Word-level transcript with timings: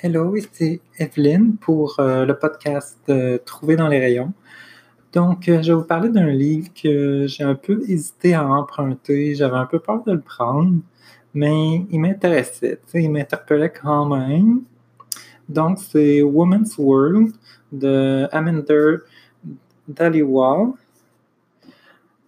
Hello, 0.00 0.36
ici 0.36 0.80
Evelyne 0.96 1.56
pour 1.56 1.98
euh, 1.98 2.24
le 2.24 2.38
podcast 2.38 3.00
euh, 3.08 3.36
Trouver 3.44 3.74
dans 3.74 3.88
les 3.88 3.98
rayons. 3.98 4.32
Donc, 5.12 5.48
euh, 5.48 5.60
je 5.60 5.72
vais 5.72 5.76
vous 5.76 5.82
parler 5.84 6.08
d'un 6.08 6.28
livre 6.28 6.68
que 6.72 7.26
j'ai 7.26 7.42
un 7.42 7.56
peu 7.56 7.82
hésité 7.88 8.32
à 8.32 8.46
emprunter. 8.46 9.34
J'avais 9.34 9.56
un 9.56 9.66
peu 9.66 9.80
peur 9.80 10.04
de 10.04 10.12
le 10.12 10.20
prendre, 10.20 10.76
mais 11.34 11.84
il 11.90 11.98
m'intéressait, 11.98 12.78
il 12.94 13.10
m'interpellait 13.10 13.72
quand 13.72 14.06
même. 14.06 14.62
Donc, 15.48 15.80
c'est 15.80 16.22
Woman's 16.22 16.78
World 16.78 17.32
de 17.72 18.28
Aminder 18.30 18.98
Dhaliwal. 19.88 20.74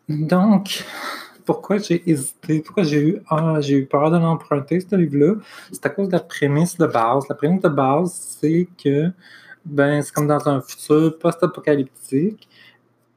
Donc, 0.09 0.85
pourquoi 1.55 1.79
j'ai 1.79 2.09
hésité, 2.09 2.61
pourquoi 2.61 2.85
j'ai 2.85 3.01
eu, 3.01 3.23
ah, 3.29 3.61
j'ai 3.61 3.79
eu 3.79 3.87
peur 3.87 4.11
de 4.13 4.19
l'emprunter, 4.19 4.81
ce 4.81 4.95
livre-là, 4.95 5.35
c'est 5.73 5.85
à 5.85 5.91
cause 5.91 6.07
de 6.09 6.13
la 6.13 6.21
prémisse 6.21 6.77
de 6.79 6.87
base. 6.87 7.25
La 7.29 7.35
prémisse 7.35 7.63
de 7.63 7.69
base, 7.69 8.13
c'est 8.41 8.69
que 8.83 9.11
ben, 9.65 10.01
c'est 10.01 10.13
comme 10.15 10.29
dans 10.29 10.49
un 10.49 10.61
futur 10.61 11.19
post-apocalyptique, 11.19 12.49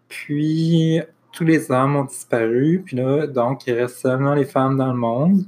puis 0.09 0.99
tous 1.31 1.44
les 1.44 1.72
hommes 1.72 1.95
ont 1.95 2.05
disparu, 2.05 2.81
puis 2.84 2.98
là, 2.98 3.27
donc, 3.27 3.67
il 3.67 3.73
reste 3.73 3.98
seulement 3.98 4.34
les 4.34 4.45
femmes 4.45 4.77
dans 4.77 4.91
le 4.91 4.97
monde, 4.97 5.44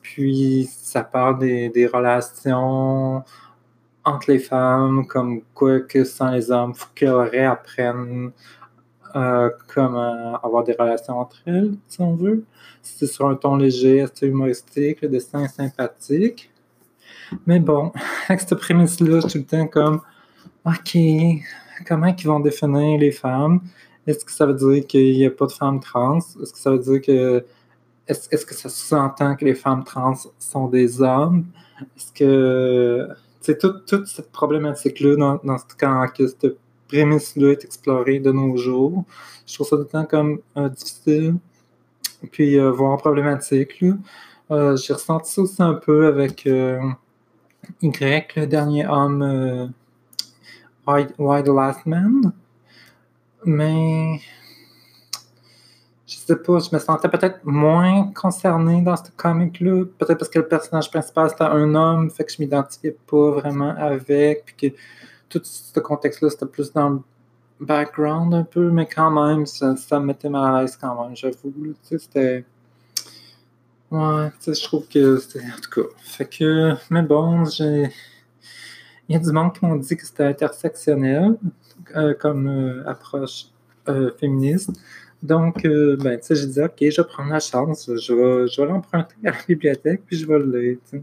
puis 0.00 0.66
ça 0.70 1.02
parle 1.04 1.38
des, 1.40 1.90
relations 1.92 3.22
entre 4.04 4.30
les 4.30 4.38
femmes, 4.38 5.06
comme 5.06 5.42
quoi 5.52 5.80
que 5.80 6.04
sans 6.04 6.30
les 6.30 6.50
hommes, 6.50 6.74
faut 6.74 6.88
qu'elles 6.94 7.10
réapprennent 7.10 8.32
euh, 9.16 9.50
comment 9.72 10.36
avoir 10.42 10.64
des 10.64 10.72
relations 10.72 11.18
entre 11.18 11.36
elles, 11.46 11.72
si 11.88 12.00
on 12.00 12.14
veut. 12.14 12.44
C'est 12.82 13.06
sur 13.06 13.28
un 13.28 13.34
ton 13.34 13.56
léger, 13.56 14.02
assez 14.02 14.26
humoristique, 14.26 15.02
le 15.02 15.08
dessin 15.08 15.44
est 15.44 15.48
sympathique. 15.48 16.50
Mais 17.46 17.60
bon, 17.60 17.92
avec 18.28 18.40
cette 18.40 18.54
prémisse-là, 18.56 19.20
je 19.20 19.28
suis 19.28 19.44
tout 19.44 19.56
le 19.56 19.58
temps 19.58 19.66
comme, 19.68 20.00
OK, 20.64 20.96
comment 21.86 22.14
ils 22.16 22.26
vont 22.26 22.40
définir 22.40 22.98
les 22.98 23.12
femmes? 23.12 23.60
Est-ce 24.06 24.24
que 24.24 24.32
ça 24.32 24.46
veut 24.46 24.54
dire 24.54 24.86
qu'il 24.86 25.16
n'y 25.16 25.26
a 25.26 25.30
pas 25.30 25.46
de 25.46 25.52
femmes 25.52 25.80
trans? 25.80 26.18
Est-ce 26.18 26.52
que 26.52 26.58
ça 26.58 26.70
veut 26.70 26.78
dire 26.78 27.00
que. 27.00 27.44
Est-ce, 28.06 28.44
que 28.44 28.54
ça 28.54 28.68
s'entend 28.68 29.36
que 29.36 29.44
les 29.44 29.54
femmes 29.54 29.84
trans 29.84 30.14
sont 30.38 30.66
des 30.66 31.00
hommes? 31.00 31.46
Est-ce 31.96 32.12
que. 32.12 33.08
C'est 33.40 33.58
toute, 33.58 33.86
toute 33.86 34.06
cette 34.06 34.32
problématique-là 34.32 35.16
dans, 35.16 35.40
dans 35.42 35.56
ce, 35.56 35.64
quand 35.78 36.06
que 36.14 36.26
cette 36.26 36.58
prémisse-là 36.90 37.52
est 37.52 37.64
explorée 37.64 38.18
de 38.18 38.32
nos 38.32 38.56
jours. 38.56 39.04
Je 39.46 39.54
trouve 39.54 39.66
ça 39.66 39.76
tout 39.76 39.82
le 39.82 39.88
temps 39.88 40.04
comme 40.04 40.40
euh, 40.56 40.68
difficile, 40.68 41.36
puis 42.32 42.58
euh, 42.58 42.70
voire 42.70 42.96
problématique. 42.98 43.84
Euh, 44.50 44.76
j'ai 44.76 44.92
ressenti 44.92 45.32
ça 45.32 45.42
aussi 45.42 45.62
un 45.62 45.74
peu 45.74 46.06
avec 46.06 46.46
Y, 46.46 48.36
le 48.36 48.46
dernier 48.46 48.86
homme, 48.86 49.72
Why, 50.86 51.42
the 51.44 51.48
Last 51.48 51.86
Man. 51.86 52.32
Mais 53.44 54.20
je 56.06 56.16
sais 56.16 56.36
pas, 56.36 56.58
je 56.58 56.74
me 56.74 56.80
sentais 56.80 57.08
peut-être 57.08 57.40
moins 57.44 58.10
concerné 58.12 58.82
dans 58.82 58.96
ce 58.96 59.10
comic-là. 59.16 59.84
Peut-être 59.98 60.18
parce 60.18 60.28
que 60.28 60.40
le 60.40 60.48
personnage 60.48 60.90
principal 60.90 61.30
c'était 61.30 61.44
un 61.44 61.74
homme, 61.74 62.10
fait 62.10 62.24
que 62.24 62.32
je 62.32 62.42
m'identifiais 62.42 62.96
pas 63.08 63.30
vraiment 63.30 63.74
avec, 63.78 64.44
puis 64.46 64.70
que 64.70 64.76
tout 65.30 65.40
ce 65.42 65.80
contexte-là, 65.80 66.28
c'était 66.28 66.46
plus 66.46 66.72
dans 66.72 66.90
le 66.90 67.00
background 67.60 68.34
un 68.34 68.44
peu, 68.44 68.70
mais 68.70 68.86
quand 68.86 69.10
même, 69.10 69.46
ça, 69.46 69.74
me 69.92 70.06
mettait 70.06 70.28
mal 70.28 70.54
à 70.54 70.60
l'aise 70.60 70.76
quand 70.76 71.02
même, 71.02 71.16
j'avoue. 71.16 71.52
Tu 71.52 71.74
sais, 71.82 71.98
c'était. 71.98 72.44
Ouais, 73.90 74.30
tu 74.30 74.36
sais, 74.40 74.54
je 74.54 74.64
trouve 74.64 74.86
que 74.88 75.18
c'était. 75.18 75.44
En 75.44 75.60
tout 75.62 75.82
cas. 75.82 75.88
Fait 76.02 76.26
que. 76.26 76.74
Mais 76.90 77.02
bon, 77.02 77.44
j'ai. 77.44 77.90
Il 79.08 79.14
y 79.14 79.16
a 79.16 79.18
du 79.18 79.32
monde 79.32 79.52
qui 79.52 79.64
m'ont 79.64 79.76
dit 79.76 79.96
que 79.96 80.06
c'était 80.06 80.24
intersectionnel 80.24 81.36
euh, 81.96 82.14
comme 82.14 82.46
euh, 82.46 82.88
approche 82.88 83.46
euh, 83.88 84.12
féministe. 84.18 84.70
Donc, 85.22 85.64
ben, 85.64 86.18
tu 86.18 86.26
sais, 86.26 86.34
j'ai 86.34 86.46
dit, 86.46 86.60
OK, 86.60 86.76
je 86.80 87.02
vais 87.02 87.08
prendre 87.08 87.30
la 87.30 87.40
chance, 87.40 87.90
je 87.94 88.14
vais, 88.14 88.48
je 88.48 88.60
vais 88.60 88.68
l'emprunter 88.68 89.16
à 89.24 89.32
la 89.32 89.36
bibliothèque, 89.46 90.02
puis 90.06 90.16
je 90.16 90.26
vais 90.26 90.38
le 90.38 90.60
lire. 90.60 91.02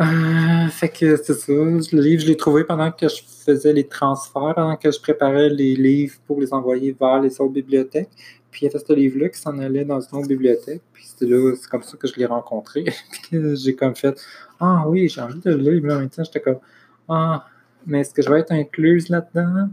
Euh, 0.00 0.68
fait 0.68 0.90
que 0.90 1.16
c'est 1.16 1.34
ça. 1.34 1.52
Le 1.52 2.00
livre, 2.00 2.22
je 2.22 2.28
l'ai 2.28 2.36
trouvé 2.36 2.62
pendant 2.62 2.92
que 2.92 3.08
je 3.08 3.20
faisais 3.44 3.72
les 3.72 3.86
transferts, 3.86 4.54
pendant 4.54 4.76
que 4.76 4.92
je 4.92 5.00
préparais 5.00 5.48
les 5.48 5.74
livres 5.74 6.14
pour 6.26 6.40
les 6.40 6.52
envoyer 6.52 6.96
vers 6.98 7.20
les 7.20 7.40
autres 7.40 7.52
bibliothèques. 7.52 8.10
Puis 8.50 8.62
il 8.62 8.68
y 8.68 8.70
avait 8.70 8.84
ce 8.84 8.92
livre-là 8.92 9.28
qui 9.28 9.40
s'en 9.40 9.58
allait 9.58 9.84
dans 9.84 10.00
une 10.00 10.18
autre 10.18 10.28
bibliothèque. 10.28 10.82
Puis 10.92 11.04
c'est 11.04 11.26
là, 11.26 11.54
c'est 11.60 11.68
comme 11.68 11.82
ça 11.82 11.96
que 11.96 12.06
je 12.06 12.14
l'ai 12.14 12.26
rencontré. 12.26 12.84
puis 13.22 13.56
j'ai 13.56 13.74
comme 13.74 13.96
fait 13.96 14.20
Ah 14.60 14.84
oui, 14.86 15.08
j'ai 15.08 15.20
envie 15.20 15.40
de 15.40 15.50
le 15.50 15.70
lire. 15.70 15.82
en 15.92 15.98
même 15.98 16.10
temps, 16.10 16.22
j'étais 16.22 16.40
comme 16.40 16.60
Ah, 17.08 17.46
mais 17.84 18.00
est-ce 18.00 18.14
que 18.14 18.22
je 18.22 18.30
vais 18.30 18.40
être 18.40 18.52
incluse 18.52 19.08
là-dedans? 19.08 19.68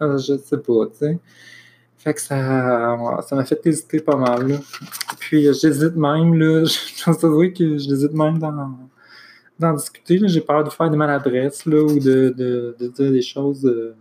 Euh, 0.00 0.18
je 0.18 0.38
sais 0.38 0.58
pas, 0.58 0.86
tu 0.86 0.98
sais. 0.98 1.18
Fait 1.98 2.14
que 2.14 2.20
ça, 2.20 2.96
ça 3.22 3.36
m'a 3.36 3.44
fait 3.44 3.64
hésiter 3.64 4.00
pas 4.00 4.16
mal. 4.16 4.58
Puis 5.20 5.44
j'hésite 5.54 5.94
même, 5.94 6.34
là. 6.34 6.64
Je 6.96 7.04
pense 7.04 7.18
que 7.18 7.78
j'hésite 7.78 8.12
même 8.12 8.38
dans 8.38 8.50
d'en 9.58 9.74
discuter. 9.74 10.20
J'ai 10.28 10.40
peur 10.40 10.64
de 10.64 10.70
faire 10.70 10.90
des 10.90 10.96
maladresses 10.96 11.66
là, 11.66 11.82
ou 11.82 11.98
de, 11.98 12.34
de, 12.36 12.76
de, 12.78 12.88
dire 12.88 13.10
des 13.12 13.22
choses 13.22 13.64
euh, 13.64 13.94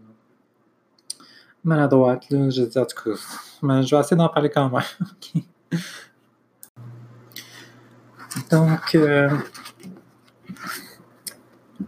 maladroites. 1.63 2.29
Là. 2.29 2.50
Je 2.50 2.63
dis 2.63 2.78
en 2.78 2.85
tout 2.85 3.03
cas. 3.03 3.19
Mais 3.61 3.84
je 3.84 3.95
vais 3.95 4.01
essayer 4.01 4.17
d'en 4.17 4.29
parler 4.29 4.50
quand 4.50 4.69
même. 4.69 4.81
Donc, 8.50 8.95
euh, 8.95 9.29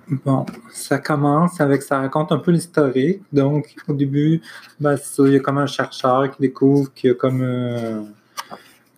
bon, 0.09 0.45
ça 0.71 0.97
commence 0.97 1.59
avec, 1.61 1.81
ça 1.81 1.99
raconte 1.99 2.31
un 2.31 2.37
peu 2.37 2.51
l'historique. 2.51 3.21
Donc, 3.31 3.73
au 3.87 3.93
début, 3.93 4.41
ben, 4.79 4.97
il 5.19 5.33
y 5.33 5.35
a 5.37 5.39
comme 5.39 5.57
un 5.57 5.67
chercheur 5.67 6.29
qui 6.31 6.41
découvre 6.41 6.93
qu'il 6.93 7.09
y 7.09 7.11
a 7.11 7.15
comme. 7.15 7.41
Euh, 7.41 8.03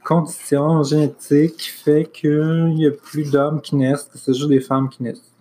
condition 0.05 0.83
génétique 0.83 1.73
fait 1.83 2.05
qu'il 2.05 2.75
n'y 2.75 2.85
a 2.85 2.91
plus 2.91 3.29
d'hommes 3.29 3.59
qui 3.59 3.75
naissent, 3.75 4.05
que 4.05 4.17
c'est 4.17 4.33
juste 4.33 4.49
des 4.49 4.61
femmes 4.61 4.87
qui 4.87 5.03
naissent. 5.03 5.33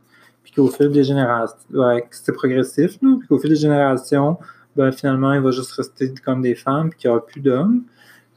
Puis 0.42 0.52
qu'au 0.52 0.69
fil 0.69 0.91
des 0.91 1.04
générations, 1.04 1.56
ouais, 1.72 2.04
c'est 2.10 2.32
progressif, 2.32 2.98
là, 3.02 3.16
puis 3.19 3.28
qu'au 3.28 3.38
fil 3.38 3.50
des 3.50 3.56
générations, 3.56 4.38
ben, 4.75 4.91
finalement, 4.91 5.32
il 5.34 5.41
va 5.41 5.50
juste 5.50 5.72
rester 5.72 6.12
comme 6.25 6.42
des 6.42 6.54
femmes, 6.54 6.91
puis 6.91 6.98
qu'il 6.98 7.10
n'y 7.10 7.16
aura 7.16 7.25
plus 7.25 7.41
d'hommes. 7.41 7.84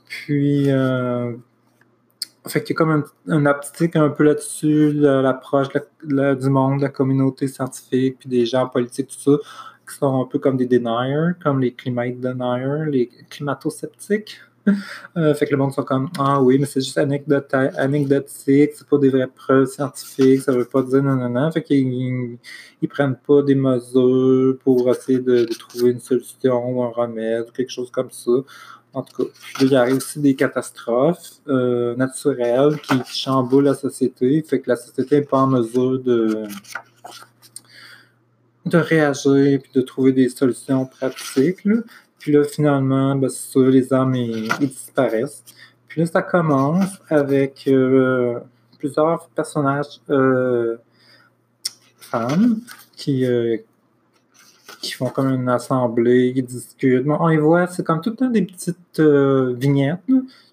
Puis, 0.08 0.70
euh, 0.70 1.34
fait 2.48 2.62
qu'il 2.62 2.76
y 2.76 2.78
a 2.78 2.78
comme 2.78 3.04
un, 3.28 3.34
un 3.34 3.46
un 3.46 4.10
peu 4.10 4.24
là-dessus, 4.24 4.94
l'approche 4.94 5.68
du 6.04 6.50
monde, 6.50 6.78
de 6.78 6.84
la 6.84 6.90
communauté 6.90 7.48
scientifique, 7.48 8.18
puis 8.20 8.30
des 8.30 8.46
gens 8.46 8.68
politiques, 8.68 9.08
tout 9.08 9.32
ça, 9.32 9.38
qui 9.90 9.96
sont 9.96 10.22
un 10.22 10.26
peu 10.26 10.40
comme 10.40 10.58
des 10.58 10.66
deniers, 10.66 11.34
comme 11.42 11.62
les 11.62 11.74
climate 11.74 12.20
deniers, 12.20 12.92
les 12.92 13.10
climato-sceptiques. 13.30 14.42
Euh, 15.18 15.34
fait 15.34 15.46
que 15.46 15.52
le 15.52 15.58
monde 15.58 15.74
sont 15.74 15.84
comme 15.84 16.10
Ah 16.20 16.42
oui, 16.42 16.58
mais 16.60 16.66
c'est 16.66 16.82
juste 16.82 16.98
anecdotique, 16.98 18.72
c'est 18.76 18.88
pas 18.88 18.98
des 18.98 19.10
vraies 19.10 19.28
preuves 19.28 19.68
scientifiques, 19.68 20.42
ça 20.42 20.52
veut 20.52 20.66
pas 20.66 20.82
dire 20.84 21.04
non, 21.04 21.16
non, 21.16 21.30
non. 21.30 21.52
Fait 21.52 21.64
qu'ils 21.64 22.38
ils, 22.82 22.88
prennent 22.88 23.16
pas 23.16 23.42
des 23.42 23.56
mesures 23.56 24.58
pour 24.64 24.90
essayer 24.90 25.20
de, 25.20 25.46
trouver 25.46 25.92
une 25.92 26.00
solution 26.00 26.70
ou 26.70 26.84
un 26.84 26.90
remède 26.90 27.46
ou 27.50 27.52
quelque 27.52 27.72
chose 27.72 27.92
comme 27.92 28.12
ça. 28.12 28.32
En 28.94 29.04
tout 29.04 29.26
cas, 29.26 29.30
il 29.62 29.68
y 29.68 29.76
a 29.76 29.86
aussi 29.86 30.20
des 30.20 30.36
catastrophes 30.36 31.40
euh, 31.48 31.96
naturelles 31.96 32.80
qui, 32.82 33.20
chamboulent 33.20 33.66
la 33.66 33.76
société. 33.76 34.42
Fait 34.42 34.60
que 34.60 34.70
la 34.70 34.76
société 34.76 35.20
n'est 35.20 35.26
pas 35.26 35.40
en 35.40 35.48
mesure 35.48 36.00
de, 36.00 36.44
de 38.66 38.78
réagir 38.78 39.36
et 39.36 39.62
de 39.74 39.82
trouver 39.82 40.14
des 40.14 40.30
solutions 40.30 40.86
pratiques. 40.86 41.64
Puis 42.28 42.36
là, 42.36 42.44
finalement, 42.44 43.16
ben, 43.16 43.30
les 43.56 43.94
âmes, 43.94 44.14
ils, 44.14 44.50
disparaissent. 44.60 45.46
Puis 45.88 46.02
là, 46.02 46.08
ça 46.08 46.22
commence 46.22 47.00
avec 47.08 47.64
euh, 47.70 48.42
plusieurs 48.78 49.30
personnages 49.30 50.02
euh, 50.10 50.76
femmes 51.96 52.60
qui, 52.98 53.26
euh, 53.26 53.56
qui 54.82 54.92
font 54.92 55.08
comme 55.08 55.30
une 55.30 55.48
assemblée, 55.48 56.34
qui 56.36 56.44
discutent. 56.44 57.06
on 57.08 57.30
y 57.30 57.38
voit, 57.38 57.68
c'est 57.68 57.86
comme 57.86 58.02
tout 58.02 58.10
le 58.10 58.18
temps 58.18 58.30
des 58.30 58.42
petites 58.42 59.00
vignettes. 59.00 60.02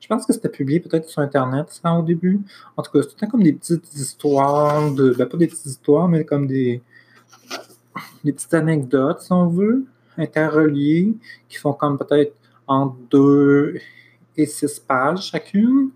Je 0.00 0.06
pense 0.06 0.26
que 0.26 0.32
c'était 0.32 0.48
publié 0.48 0.78
peut-être 0.78 1.08
sur 1.08 1.22
Internet, 1.22 1.66
ça, 1.70 1.92
au 1.92 2.02
début. 2.02 2.40
En 2.76 2.84
tout 2.84 2.92
cas, 2.92 3.00
c'est 3.02 3.08
tout 3.08 3.14
le 3.16 3.26
temps 3.26 3.30
comme 3.32 3.42
des 3.42 3.54
petites 3.54 3.92
histoires, 3.94 4.92
de, 4.92 5.10
ben, 5.10 5.26
pas 5.26 5.36
des 5.38 5.48
petites 5.48 5.66
histoires, 5.66 6.06
mais 6.06 6.24
comme 6.24 6.46
des, 6.46 6.80
des 8.22 8.32
petites 8.32 8.54
anecdotes, 8.54 9.22
si 9.22 9.32
on 9.32 9.48
veut 9.48 9.86
interreliés 10.16 11.14
qui 11.48 11.58
font 11.58 11.72
comme 11.72 11.98
peut-être 11.98 12.34
entre 12.66 12.96
deux 13.10 13.78
et 14.36 14.46
six 14.46 14.78
pages 14.80 15.30
chacune. 15.30 15.90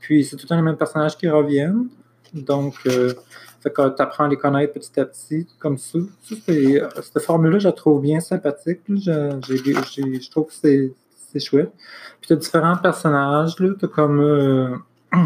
Puis 0.00 0.24
c'est 0.24 0.36
tout 0.36 0.44
le 0.44 0.48
temps 0.48 0.56
les 0.56 0.62
mêmes 0.62 0.76
personnages 0.76 1.16
qui 1.16 1.28
reviennent. 1.28 1.88
Donc, 2.32 2.74
euh, 2.86 3.14
tu 3.62 3.70
apprends 3.70 4.24
à 4.24 4.28
les 4.28 4.36
connaître 4.36 4.74
petit 4.74 5.00
à 5.00 5.06
petit, 5.06 5.46
comme 5.58 5.78
ça. 5.78 5.98
cette 6.28 7.20
formule-là, 7.20 7.58
je 7.58 7.68
la 7.68 7.72
trouve 7.72 8.02
bien 8.02 8.20
sympathique. 8.20 8.80
Je, 8.88 10.30
trouve 10.30 10.46
que 10.46 10.52
c'est 10.52 11.40
chouette. 11.40 11.72
Puis 12.20 12.28
tu 12.28 12.32
as 12.34 12.36
différents 12.36 12.76
personnages. 12.76 13.56
Tu 13.56 13.72
as 13.82 13.88
comme, 13.88 14.20
euh, 14.20 14.76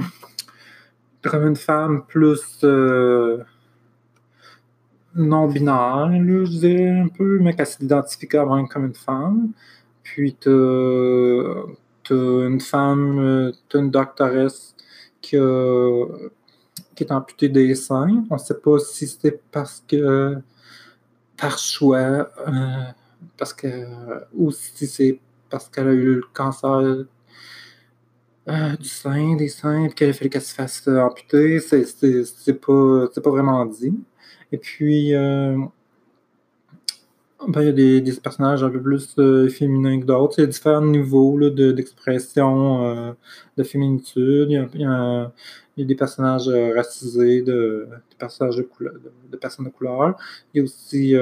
comme 1.22 1.46
une 1.46 1.56
femme 1.56 2.04
plus. 2.06 2.60
Euh, 2.62 3.38
non-binaire, 5.18 6.10
je 6.12 6.58
dirais 6.58 6.90
un 6.90 7.08
peu, 7.08 7.38
mais 7.40 7.54
qu'elle 7.54 7.66
s'identifie 7.66 8.28
quand 8.28 8.54
même 8.54 8.68
comme 8.68 8.86
une 8.86 8.94
femme. 8.94 9.50
Puis 10.02 10.34
t'as 10.40 10.50
une 12.10 12.60
femme, 12.60 13.52
t'as 13.68 13.78
une 13.78 13.90
doctoresse 13.90 14.74
qui, 15.20 15.36
qui 16.94 17.04
est 17.04 17.12
amputée 17.12 17.48
des 17.48 17.74
seins. 17.74 18.24
On 18.30 18.34
ne 18.34 18.38
sait 18.38 18.58
pas 18.58 18.78
si 18.78 19.06
c'était 19.06 19.40
parce 19.52 19.84
que 19.86 20.36
par 21.36 21.58
choix, 21.58 22.30
euh, 22.46 22.92
parce 23.36 23.52
que 23.54 23.68
ou 24.34 24.50
si 24.50 24.86
c'est 24.86 25.20
parce 25.50 25.68
qu'elle 25.68 25.88
a 25.88 25.92
eu 25.92 26.16
le 26.16 26.24
cancer 26.34 27.06
euh, 28.48 28.76
du 28.76 28.88
sein, 28.88 29.36
des 29.36 29.48
seins, 29.48 29.88
qu'il 29.88 30.08
a 30.08 30.12
fallu 30.12 30.30
qu'elle 30.30 30.42
se 30.42 30.54
fasse 30.54 30.86
amputer. 30.88 31.60
C'est 31.60 32.60
pas, 32.60 33.06
pas 33.22 33.30
vraiment 33.30 33.64
dit. 33.66 33.94
Et 34.52 34.58
puis, 34.58 35.14
euh, 35.14 35.56
ben, 37.46 37.60
il 37.62 37.66
y 37.66 37.68
a 37.68 37.72
des, 37.72 38.00
des, 38.00 38.12
personnages 38.14 38.64
un 38.64 38.70
peu 38.70 38.82
plus 38.82 39.14
euh, 39.18 39.48
féminins 39.48 40.00
que 40.00 40.04
d'autres. 40.04 40.34
Il 40.38 40.40
y 40.40 40.44
a 40.44 40.46
différents 40.48 40.84
niveaux 40.84 41.38
d'expression 41.50 42.84
euh, 42.84 43.12
de 43.56 43.62
féminitude. 43.62 44.50
Il 44.50 44.80
y, 44.80 44.84
a, 44.84 45.32
des 45.76 45.94
personnages 45.94 46.48
euh, 46.48 46.74
racisés, 46.74 47.42
de, 47.42 47.86
des 48.10 48.16
personnages 48.18 48.56
de, 48.56 48.68
de, 49.30 49.36
personnes 49.36 49.66
de 49.66 49.70
couleur. 49.70 50.16
Il 50.52 50.58
y 50.58 50.60
a 50.60 50.64
aussi 50.64 51.14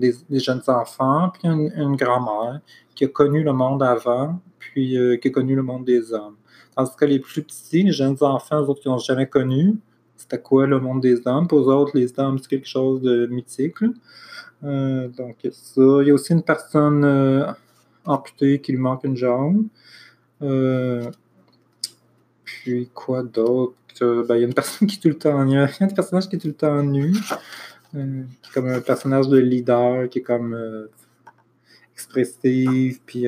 des, 0.00 0.40
jeunes 0.40 0.62
enfants, 0.66 1.30
puis 1.32 1.48
une, 1.48 1.72
une 1.76 1.94
grand-mère 1.94 2.60
qui 2.96 3.04
a 3.04 3.08
connu 3.08 3.44
le 3.44 3.52
monde 3.52 3.84
avant, 3.84 4.40
puis 4.58 4.96
qui 5.20 5.28
a 5.28 5.30
connu 5.30 5.54
le 5.54 5.62
monde 5.62 5.84
des 5.84 6.12
hommes. 6.12 6.34
Tandis 6.74 6.90
que 6.98 7.04
les 7.04 7.20
plus 7.20 7.42
petits, 7.42 7.84
les 7.84 7.92
jeunes 7.92 8.16
enfants, 8.20 8.60
les 8.60 8.68
autres 8.68 8.80
qui 8.80 8.88
n'ont 8.88 8.98
jamais 8.98 9.28
connu, 9.28 9.76
c'était 10.22 10.40
quoi 10.40 10.66
le 10.68 10.78
monde 10.78 11.00
des 11.00 11.26
hommes? 11.26 11.48
Pour 11.48 11.58
eux 11.58 11.74
autres, 11.74 11.92
les 11.94 12.16
hommes, 12.16 12.38
c'est 12.38 12.48
quelque 12.48 12.68
chose 12.68 13.02
de 13.02 13.26
mythique. 13.26 13.78
Euh, 14.62 15.08
donc, 15.08 15.36
ça. 15.50 15.82
Il 16.00 16.06
y 16.06 16.10
a 16.10 16.14
aussi 16.14 16.32
une 16.32 16.44
personne 16.44 17.04
euh, 17.04 17.44
amputée 18.04 18.60
qui 18.60 18.70
lui 18.70 18.78
manque 18.78 19.02
une 19.02 19.16
jambe. 19.16 19.64
Euh, 20.40 21.10
puis, 22.44 22.88
quoi 22.94 23.24
d'autre? 23.24 23.74
Ben, 24.00 24.36
il 24.36 24.40
y 24.40 24.44
a 24.44 24.46
une 24.46 24.54
personne 24.54 24.86
qui 24.88 24.96
est 24.96 25.00
tout 25.00 25.08
le 25.08 25.18
temps. 25.18 25.44
Il 25.44 25.52
y 25.54 25.56
a 25.56 25.64
un 25.64 25.86
personnage 25.88 26.28
qui 26.28 26.36
est 26.36 26.38
tout 26.38 26.48
le 26.48 26.54
temps 26.54 26.82
nu. 26.82 27.12
qui 27.12 27.98
est 27.98 28.52
comme 28.54 28.68
un 28.68 28.80
personnage 28.80 29.28
de 29.28 29.38
leader, 29.38 30.08
qui 30.08 30.20
est 30.20 30.22
comme 30.22 30.56
expressif, 31.92 33.00
puis 33.04 33.26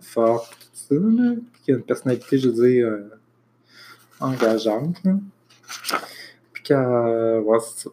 fort, 0.00 0.50
tout 0.50 0.68
ça. 0.74 0.96
Puis 1.52 1.62
qui 1.62 1.72
a 1.72 1.76
une 1.76 1.82
personnalité, 1.82 2.36
je 2.36 2.48
veux 2.48 2.68
dire, 2.68 2.98
engageante. 4.18 4.96
Euh, 6.70 7.42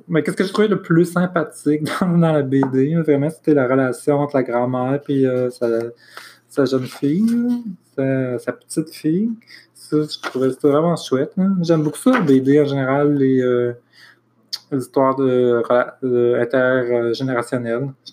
mais 0.07 0.23
qu'est-ce 0.23 0.37
que 0.37 0.43
je 0.43 0.53
trouvais 0.53 0.67
le 0.67 0.81
plus 0.81 1.05
sympathique 1.05 1.83
dans, 2.01 2.17
la 2.17 2.41
BD, 2.41 2.95
vraiment, 2.95 3.29
c'était 3.29 3.53
la 3.53 3.67
relation 3.67 4.19
entre 4.19 4.35
la 4.35 4.43
grand-mère 4.43 4.99
et 5.07 5.25
euh, 5.25 5.49
sa, 5.49 6.65
jeune 6.65 6.85
fille, 6.85 7.63
sa, 7.95 8.51
petite 8.51 8.89
fille. 8.91 9.31
Ça, 9.73 9.97
je 10.01 10.19
trouvais 10.21 10.49
vraiment 10.61 10.95
chouette. 10.95 11.33
J'aime 11.61 11.83
beaucoup 11.83 11.97
ça, 11.97 12.11
la 12.11 12.21
BD 12.21 12.61
en 12.61 12.65
général, 12.65 13.15
les, 13.15 13.41
euh, 13.41 13.73
histoires 14.71 15.15
de. 15.15 15.63
Je 15.63 15.67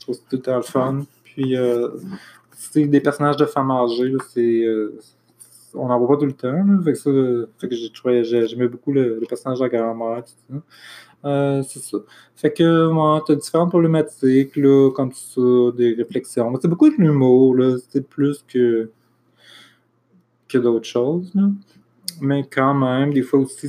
trouve 0.00 0.16
que 0.16 0.22
c'est 0.30 0.42
tout 0.42 0.62
fun. 0.62 1.00
Puis, 1.24 1.56
c'est 2.52 2.86
des 2.86 3.00
personnages 3.00 3.36
de 3.36 3.46
femmes 3.46 3.70
âgées, 3.70 4.12
c'est 4.32 4.66
on 5.74 5.88
n'en 5.88 5.98
voit 5.98 6.08
pas 6.08 6.16
tout 6.16 6.26
le 6.26 6.32
temps. 6.32 6.82
fait 6.84 6.92
que 6.92 6.98
ça, 6.98 7.10
fait 7.58 7.68
que 7.68 8.46
j'aimais 8.46 8.68
beaucoup 8.68 8.92
le, 8.92 9.20
personnage 9.28 9.58
de 9.58 9.64
la 9.64 9.68
grand-mère. 9.70 10.24
Euh, 11.24 11.62
c'est 11.62 11.80
ça. 11.80 11.98
Fait 12.36 12.52
que 12.52 12.88
moi, 12.88 13.22
t'as 13.26 13.34
différentes 13.34 13.70
problématiques, 13.70 14.56
là, 14.56 14.90
comme 14.90 15.12
ça, 15.12 15.40
des 15.76 15.94
réflexions. 15.94 16.52
C'est 16.60 16.68
beaucoup 16.68 16.90
de 16.90 16.96
l'humour, 16.96 17.54
là. 17.54 17.76
C'est 17.88 18.06
plus 18.06 18.44
que, 18.46 18.90
que 20.48 20.58
d'autres 20.58 20.86
choses, 20.86 21.30
là. 21.34 21.48
Mais 22.20 22.44
quand 22.48 22.74
même, 22.74 23.12
des 23.12 23.22
fois 23.22 23.40
aussi, 23.40 23.68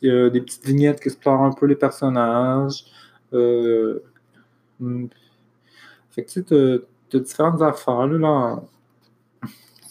y 0.00 0.10
a 0.10 0.30
des 0.30 0.40
petites 0.40 0.64
vignettes 0.64 1.00
qui 1.00 1.08
explorent 1.08 1.42
un 1.42 1.52
peu 1.52 1.66
les 1.66 1.76
personnages. 1.76 2.86
Euh, 3.34 4.00
hmm. 4.80 5.06
fait 6.10 6.24
que 6.24 6.30
tu 6.30 6.42
sais, 6.42 6.80
t'as 7.10 7.18
différentes 7.18 7.62
affaires, 7.62 8.06
là, 8.06 8.62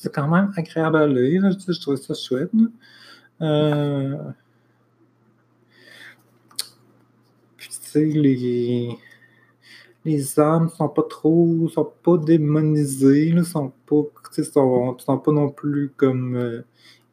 c'est 0.01 0.12
quand 0.12 0.27
même 0.27 0.51
agréable 0.57 0.98
à 0.98 1.06
lire. 1.06 1.44
Je, 1.51 1.80
trouve 1.80 1.95
ça 1.95 2.15
chouette. 2.15 2.50
Euh, 3.39 4.18
puis, 7.56 7.69
tu 7.69 7.75
sais, 7.75 8.06
les, 8.06 8.98
les 10.03 10.39
âmes 10.39 10.69
sont 10.69 10.89
pas 10.89 11.03
trop, 11.03 11.69
sont 11.69 11.92
pas 12.01 12.18
démonisées, 12.18 13.31
ne 13.31 13.44
sont 13.44 13.71
pas, 13.86 14.01
sont, 14.44 14.98
sont 14.98 15.18
pas 15.19 15.31
non 15.31 15.50
plus 15.50 15.92
comme 15.95 16.36
euh, 16.36 16.62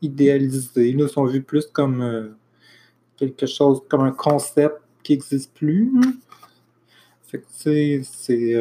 idéalisées, 0.00 0.93
là, 0.93 1.08
sont 1.08 1.26
vus 1.26 1.43
plus 1.43 1.67
comme 1.67 2.00
euh, 2.00 2.31
quelque 3.19 3.44
chose, 3.44 3.82
comme 3.87 4.00
un 4.00 4.12
concept 4.12 4.76
qui 5.02 5.12
n'existe 5.12 5.52
plus. 5.52 5.93
Fait 7.25 7.40
que, 7.40 7.44
tu 7.44 7.52
sais, 7.52 8.00
c'est. 8.02 8.55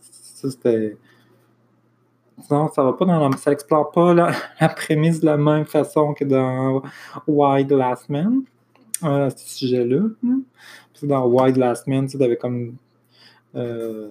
ça, 0.00 0.48
c'était 0.48 0.96
non, 2.50 2.68
ça 2.68 2.82
va 2.82 2.92
pas 2.92 3.04
dans 3.04 3.28
la, 3.28 3.36
ça 3.36 3.52
explore 3.52 3.90
pas 3.90 4.14
la, 4.14 4.32
prémisse 4.76 5.20
de 5.20 5.26
la 5.26 5.36
même 5.36 5.64
façon 5.64 6.14
que 6.14 6.24
dans 6.24 6.82
Wide 7.26 7.72
Last 7.72 8.08
Man, 8.08 8.42
euh, 9.04 9.30
ce 9.30 9.58
sujet-là. 9.58 10.02
Dans 11.02 11.26
Wide 11.26 11.56
Last 11.56 11.86
Man, 11.86 12.06
tu 12.06 12.22
avais 12.22 12.36
comme. 12.36 12.74
Euh, 13.54 14.10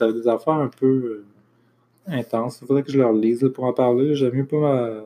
des 0.00 0.28
affaires 0.28 0.54
un 0.54 0.68
peu 0.68 0.86
euh, 0.86 1.24
intenses. 2.06 2.60
Il 2.60 2.66
faudrait 2.66 2.82
que 2.82 2.92
je 2.92 2.98
leur 2.98 3.12
lise 3.12 3.50
pour 3.54 3.64
en 3.64 3.72
parler. 3.72 4.14
J'aime 4.14 4.34
mieux 4.34 4.46
pas 4.46 5.04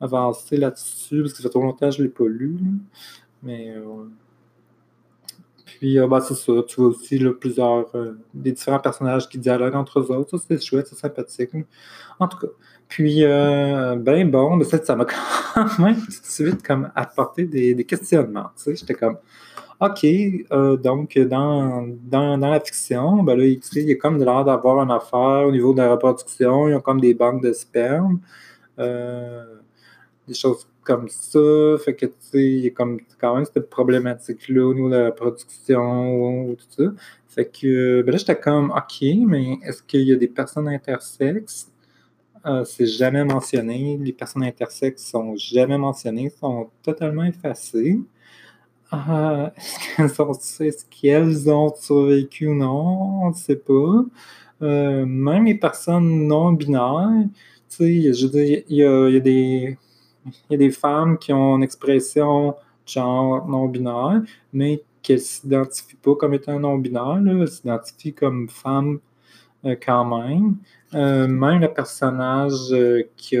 avancer 0.00 0.56
là-dessus 0.56 1.22
parce 1.22 1.32
que 1.32 1.38
ça 1.38 1.42
fait 1.44 1.50
trop 1.50 1.62
longtemps 1.62 1.90
que 1.90 1.96
je 1.96 2.02
l'ai 2.02 2.08
pas 2.08 2.26
lu. 2.26 2.58
Mais. 3.42 3.74
Euh, 3.76 4.04
puis, 5.66 5.98
euh, 5.98 6.06
bah, 6.06 6.20
c'est 6.20 6.34
ça. 6.34 6.52
Tu 6.66 6.80
vois 6.80 6.90
aussi 6.90 7.18
plusieurs, 7.40 7.94
euh, 7.96 8.12
des 8.32 8.52
différents 8.52 8.78
personnages 8.78 9.28
qui 9.28 9.36
dialoguent 9.36 9.74
entre 9.74 9.98
eux 9.98 10.10
autres. 10.12 10.38
Ça, 10.38 10.44
c'est 10.48 10.64
chouette, 10.64 10.86
c'est 10.86 10.96
sympathique. 10.96 11.50
En 12.20 12.28
tout 12.28 12.38
cas. 12.38 12.46
Puis, 12.88 13.24
euh, 13.24 13.96
ben 13.96 14.30
bon, 14.30 14.62
ça 14.62 14.94
m'a 14.94 15.04
quand 15.54 15.78
même 15.80 15.96
tout 15.96 16.06
de 16.06 16.26
suite 16.26 16.62
comme 16.62 16.90
apporté 16.94 17.44
des, 17.44 17.84
questionnements. 17.84 18.50
Tu 18.56 18.62
sais, 18.62 18.76
j'étais 18.76 18.94
comme, 18.94 19.18
OK, 19.80 20.06
donc 20.80 21.18
dans, 21.18 21.86
dans, 22.04 22.36
la 22.36 22.60
fiction, 22.60 23.22
ben 23.24 23.36
là, 23.36 23.44
il, 23.44 23.60
y 23.74 23.92
a 23.92 23.96
comme 23.96 24.18
l'air 24.18 24.44
d'avoir 24.44 24.80
une 24.82 24.92
affaire 24.92 25.48
au 25.48 25.50
niveau 25.50 25.74
de 25.74 25.78
la 25.78 25.90
reproduction. 25.90 26.68
Ils 26.68 26.74
ont 26.76 26.80
comme 26.80 27.00
des 27.00 27.12
banques 27.12 27.42
de 27.42 27.52
sperme. 27.52 28.20
des 28.78 30.34
choses 30.34 30.68
comme 30.86 31.08
ça. 31.08 31.38
Fait 31.84 31.94
que, 31.94 32.06
tu 32.06 32.12
sais, 32.20 32.44
il 32.44 32.64
y 32.64 32.66
a 32.68 32.70
comme, 32.70 33.00
quand 33.20 33.34
même 33.34 33.44
cette 33.44 33.68
problématique-là 33.68 34.66
au 34.66 34.74
niveau 34.74 34.88
de 34.88 34.96
la 34.96 35.12
production 35.12 36.48
ou 36.48 36.54
tout 36.54 36.66
ça. 36.70 36.84
Fait 37.28 37.46
que, 37.46 38.02
ben 38.02 38.12
là, 38.12 38.18
j'étais 38.18 38.38
comme, 38.38 38.70
OK, 38.70 39.04
mais 39.26 39.58
est-ce 39.62 39.82
qu'il 39.82 40.02
y 40.02 40.12
a 40.12 40.16
des 40.16 40.28
personnes 40.28 40.68
intersexes? 40.68 41.70
Euh, 42.46 42.64
c'est 42.64 42.86
jamais 42.86 43.24
mentionné. 43.24 43.98
Les 44.00 44.12
personnes 44.12 44.44
intersexes 44.44 45.04
sont 45.04 45.36
jamais 45.36 45.78
mentionnées, 45.78 46.30
sont 46.30 46.70
totalement 46.82 47.24
effacées. 47.24 47.98
Euh, 48.92 49.50
est-ce 49.98 50.84
qu'elles 50.86 51.50
ont 51.50 51.74
survécu 51.74 52.46
ou 52.48 52.54
non? 52.54 53.24
On 53.24 53.28
ne 53.30 53.34
sait 53.34 53.56
pas. 53.56 54.04
Euh, 54.62 55.04
même 55.04 55.44
les 55.44 55.56
personnes 55.56 56.26
non 56.28 56.52
binaires, 56.52 57.26
tu 57.68 57.76
sais, 57.76 58.12
je 58.14 58.26
veux 58.26 58.32
dire, 58.32 58.62
il 58.68 58.76
y 58.76 58.84
a 58.84 59.20
des 59.20 59.76
il 60.26 60.52
y 60.52 60.54
a 60.54 60.58
des 60.58 60.70
femmes 60.70 61.18
qui 61.18 61.32
ont 61.32 61.56
une 61.56 61.62
expression 61.62 62.54
genre 62.86 63.46
non-binaire, 63.48 64.22
mais 64.52 64.82
qui 65.02 65.12
ne 65.12 65.18
s'identifient 65.18 65.96
pas 65.96 66.14
comme 66.14 66.34
étant 66.34 66.58
non-binaire, 66.58 67.20
elles 67.26 67.48
s'identifient 67.48 68.14
comme 68.14 68.48
femme 68.48 68.98
euh, 69.64 69.76
quand 69.84 70.04
même. 70.04 70.56
Euh, 70.94 71.26
même 71.26 71.60
le 71.60 71.72
personnage 71.72 72.72
euh, 72.72 73.02
qui, 73.16 73.36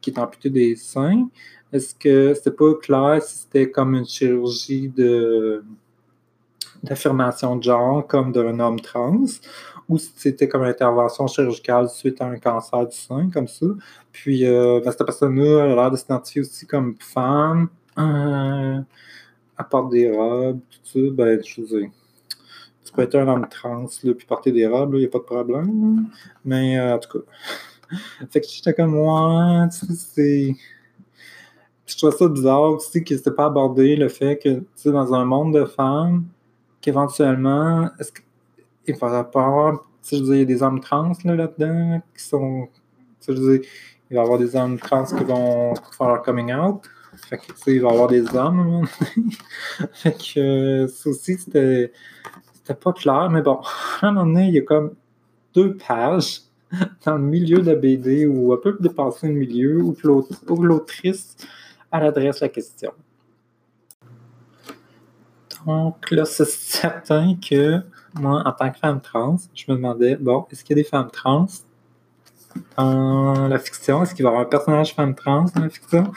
qui 0.00 0.10
est 0.10 0.18
amputé 0.18 0.50
des 0.50 0.76
seins, 0.76 1.28
est-ce 1.72 1.94
que 1.94 2.34
c'était 2.34 2.50
pas 2.50 2.74
clair 2.74 3.22
si 3.22 3.38
c'était 3.38 3.70
comme 3.70 3.94
une 3.94 4.06
chirurgie 4.06 4.88
de 4.88 5.64
d'affirmation 6.82 7.56
de 7.56 7.62
genre 7.64 8.06
comme 8.06 8.32
d'un 8.32 8.60
homme 8.60 8.80
trans? 8.80 9.24
Ou 9.88 9.98
si 9.98 10.12
c'était 10.16 10.48
comme 10.48 10.62
intervention 10.62 11.26
chirurgicale 11.26 11.88
suite 11.88 12.20
à 12.20 12.26
un 12.26 12.38
cancer 12.38 12.86
du 12.86 12.96
sein, 12.96 13.30
comme 13.30 13.48
ça. 13.48 13.66
Puis, 14.12 14.46
euh, 14.46 14.80
ben, 14.84 14.90
cette 14.90 15.04
personne-là, 15.04 15.64
elle 15.64 15.72
a 15.72 15.74
l'air 15.74 15.90
de 15.90 15.96
s'identifier 15.96 16.42
aussi 16.42 16.66
comme 16.66 16.96
femme, 16.98 17.68
euh, 17.98 18.80
porte 19.70 19.90
des 19.90 20.10
robes, 20.10 20.60
tout 20.70 20.80
ça. 20.84 21.14
Ben, 21.14 21.40
je 21.44 21.62
dire, 21.62 21.90
tu 22.84 22.92
peux 22.92 23.02
être 23.02 23.14
un 23.16 23.28
homme 23.28 23.46
trans, 23.48 23.86
là, 24.02 24.14
puis 24.14 24.26
porter 24.26 24.52
des 24.52 24.66
robes, 24.66 24.94
il 24.94 25.00
n'y 25.00 25.06
a 25.06 25.08
pas 25.08 25.18
de 25.18 25.24
problème. 25.24 26.06
Mais, 26.44 26.78
euh, 26.78 26.94
en 26.94 26.98
tout 26.98 27.18
cas, 27.18 27.24
fait 28.30 28.40
que 28.40 28.46
j'étais 28.48 28.74
comme, 28.74 28.92
moi, 28.92 29.68
tu 29.72 29.86
sais, 29.86 29.94
c'est 29.94 30.56
je 31.86 31.96
trouve 31.96 32.14
ça 32.14 32.28
bizarre 32.28 32.62
aussi 32.72 33.02
que 33.02 33.16
c'était 33.16 33.30
pas 33.30 33.46
abordé 33.46 33.96
le 33.96 34.08
fait 34.08 34.36
que, 34.36 34.58
tu 34.58 34.66
sais, 34.74 34.92
dans 34.92 35.14
un 35.14 35.24
monde 35.24 35.54
de 35.54 35.64
femmes, 35.64 36.26
qu'éventuellement, 36.82 37.88
est-ce 37.98 38.12
qu'il 38.92 39.00
va 39.00 39.18
avoir, 39.18 39.84
sais, 40.02 40.16
je 40.16 40.22
veux 40.22 40.28
dire, 40.28 40.40
il 40.42 40.46
des 40.46 40.62
hommes 40.62 40.80
trans 40.80 41.12
là, 41.24 41.34
là-dedans 41.34 42.00
qui 42.16 42.24
sont, 42.24 42.68
sais, 43.20 43.34
je 43.34 43.40
veux 43.40 43.58
dire, 43.58 43.68
il 44.10 44.16
va 44.16 44.22
y 44.22 44.24
avoir 44.24 44.38
des 44.38 44.56
hommes 44.56 44.78
trans 44.78 45.04
qui 45.04 45.24
vont 45.24 45.74
faire 45.96 46.08
leur 46.08 46.22
coming 46.22 46.52
out. 46.52 46.82
Fait 47.16 47.38
que, 47.38 47.46
tu 47.46 47.52
sais, 47.56 47.74
il 47.74 47.82
va 47.82 47.88
y 47.88 47.92
avoir 47.92 48.08
des 48.08 48.22
hommes 48.34 48.36
à 48.36 48.62
un 48.62 48.64
moment 48.64 48.80
donné. 48.80 49.30
fait 49.92 50.12
que, 50.12 50.40
euh, 50.84 50.88
ça 50.88 51.10
aussi, 51.10 51.36
c'était, 51.38 51.92
c'était 52.54 52.74
pas 52.74 52.92
clair, 52.92 53.28
mais 53.30 53.42
bon, 53.42 53.60
à 54.00 54.06
un 54.06 54.12
moment 54.12 54.26
donné, 54.26 54.48
il 54.48 54.54
y 54.54 54.58
a 54.58 54.62
comme 54.62 54.94
deux 55.54 55.76
pages 55.76 56.42
dans 57.04 57.16
le 57.16 57.24
milieu 57.24 57.58
de 57.58 57.70
la 57.70 57.74
BD 57.74 58.26
ou 58.26 58.52
un 58.52 58.58
peu 58.58 58.76
dépasser 58.78 59.28
le 59.28 59.34
milieu 59.34 59.82
où 59.82 60.62
l'autrice 60.62 61.36
à 61.90 62.00
l'adresse 62.00 62.40
la 62.40 62.48
question. 62.48 62.92
Donc 65.66 66.10
là, 66.10 66.24
c'est 66.24 66.48
certain 66.48 67.34
que 67.36 67.82
moi, 68.14 68.42
en 68.44 68.52
tant 68.52 68.70
que 68.70 68.78
femme 68.78 69.00
trans, 69.00 69.36
je 69.54 69.64
me 69.68 69.76
demandais, 69.76 70.16
bon, 70.16 70.46
est-ce 70.50 70.64
qu'il 70.64 70.76
y 70.76 70.80
a 70.80 70.82
des 70.82 70.88
femmes 70.88 71.10
trans 71.10 71.46
dans 72.76 73.48
la 73.48 73.58
fiction? 73.58 74.02
Est-ce 74.02 74.14
qu'il 74.14 74.24
va 74.24 74.30
y 74.30 74.32
avoir 74.32 74.46
un 74.46 74.48
personnage 74.48 74.94
femme 74.94 75.14
trans 75.14 75.46
dans 75.54 75.62
la 75.62 75.68
fiction? 75.68 76.12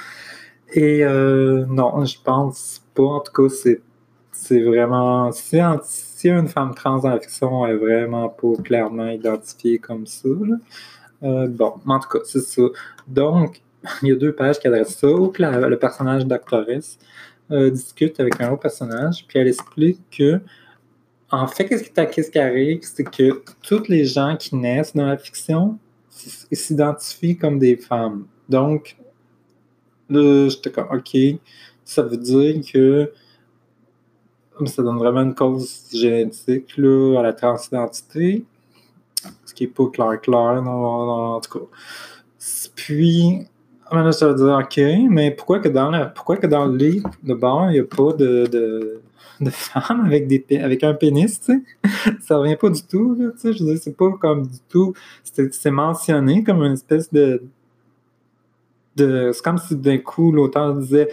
Et 0.74 1.04
euh, 1.04 1.66
non, 1.68 2.06
je 2.06 2.18
pense 2.24 2.82
pas. 2.94 3.04
En 3.04 3.20
tout 3.20 3.34
cas, 3.34 3.54
c'est, 3.54 3.82
c'est 4.32 4.62
vraiment. 4.62 5.32
Si, 5.32 5.60
si 5.84 6.30
une 6.30 6.48
femme 6.48 6.74
trans 6.74 7.00
dans 7.00 7.10
la 7.10 7.20
fiction 7.20 7.66
elle 7.66 7.76
est 7.76 7.78
vraiment 7.78 8.30
pas 8.30 8.62
clairement 8.64 9.10
identifiée 9.10 9.80
comme 9.80 10.08
ça, 10.08 10.30
euh, 11.24 11.48
bon, 11.48 11.76
en 11.86 12.00
tout 12.00 12.10
cas, 12.10 12.20
c'est 12.24 12.42
ça. 12.42 12.64
Donc, 13.08 13.62
il 14.02 14.10
y 14.10 14.12
a 14.12 14.16
deux 14.16 14.34
pages 14.34 14.60
qui 14.60 14.68
adressent 14.68 14.98
ça, 14.98 15.08
le 15.08 15.76
personnage 15.76 16.26
d'actrice 16.26 16.98
euh, 17.52 17.70
discute 17.70 18.20
avec 18.20 18.40
un 18.42 18.52
autre 18.52 18.62
personnage, 18.62 19.26
puis 19.28 19.40
elle 19.40 19.48
explique 19.48 20.00
que, 20.10 20.42
en 21.32 21.48
fait, 21.48 21.66
qu'est-ce 21.66 22.32
qui, 22.32 22.40
arrive, 22.40 22.80
c'est 22.82 23.04
que 23.04 23.44
tous 23.62 23.88
les 23.88 24.06
gens 24.06 24.36
qui 24.38 24.56
naissent 24.56 24.96
dans 24.96 25.06
la 25.06 25.18
fiction 25.18 25.78
s'identifient 26.10 27.38
comme 27.38 27.58
des 27.58 27.78
femmes. 27.78 28.26
Donc, 28.50 28.98
là, 30.10 30.50
j'étais 30.50 30.72
comme, 30.72 30.88
OK, 30.92 31.18
ça 31.84 32.02
veut 32.04 32.18
dire 32.18 32.62
que 32.72 33.12
ça 34.66 34.84
donne 34.84 34.98
vraiment 34.98 35.22
une 35.22 35.36
cause 35.36 35.88
génétique 35.92 36.78
là, 36.78 37.20
à 37.20 37.24
la 37.24 37.34
transidentité, 37.34 38.46
ce 39.46 39.54
qui 39.54 39.64
n'est 39.64 39.70
pas 39.70 39.88
clair, 39.88 40.22
clair, 40.22 40.64
en 40.68 41.40
tout 41.42 41.60
cas. 41.60 41.66
Puis, 42.76 43.48
ah, 43.94 44.04
là, 44.04 44.14
ça 44.14 44.30
veut 44.30 44.36
dire, 44.36 44.58
OK, 44.58 44.80
mais 45.10 45.32
pourquoi 45.32 45.60
que 45.60 45.68
dans, 45.68 45.92
la, 45.92 46.06
pourquoi 46.06 46.38
que 46.38 46.48
dans 46.48 46.66
le 46.66 46.78
livre 46.78 47.10
de 47.24 47.34
bord, 47.34 47.70
il 47.70 47.74
n'y 47.74 47.80
a 47.80 47.84
pas 47.84 48.14
de, 48.14 48.46
de, 49.42 49.50
femmes 49.50 50.06
avec, 50.06 50.28
des, 50.28 50.46
avec 50.60 50.86
un 50.86 50.94
pénis, 50.94 51.42
tu 51.42 51.46
sais? 51.46 52.12
Ça 52.22 52.38
revient 52.38 52.56
pas 52.56 52.70
du 52.70 52.82
tout, 52.84 53.18
tu 53.18 53.38
sais? 53.38 53.52
Je 53.52 53.64
veux 53.64 53.72
dire, 53.74 53.82
c'est 53.84 53.98
pas 53.98 54.10
comme 54.14 54.48
du 54.48 54.60
tout. 54.70 54.94
C'est 55.24 55.72
mentionné 55.72 56.42
comme 56.44 56.64
une 56.64 56.74
espèce 56.74 57.12
de. 57.12 57.44
de 58.96 59.32
c'est 59.34 59.44
comme 59.44 59.58
si 59.58 59.76
d'un 59.76 59.98
coup, 59.98 60.32
l'auteur 60.32 60.74
disait. 60.76 61.10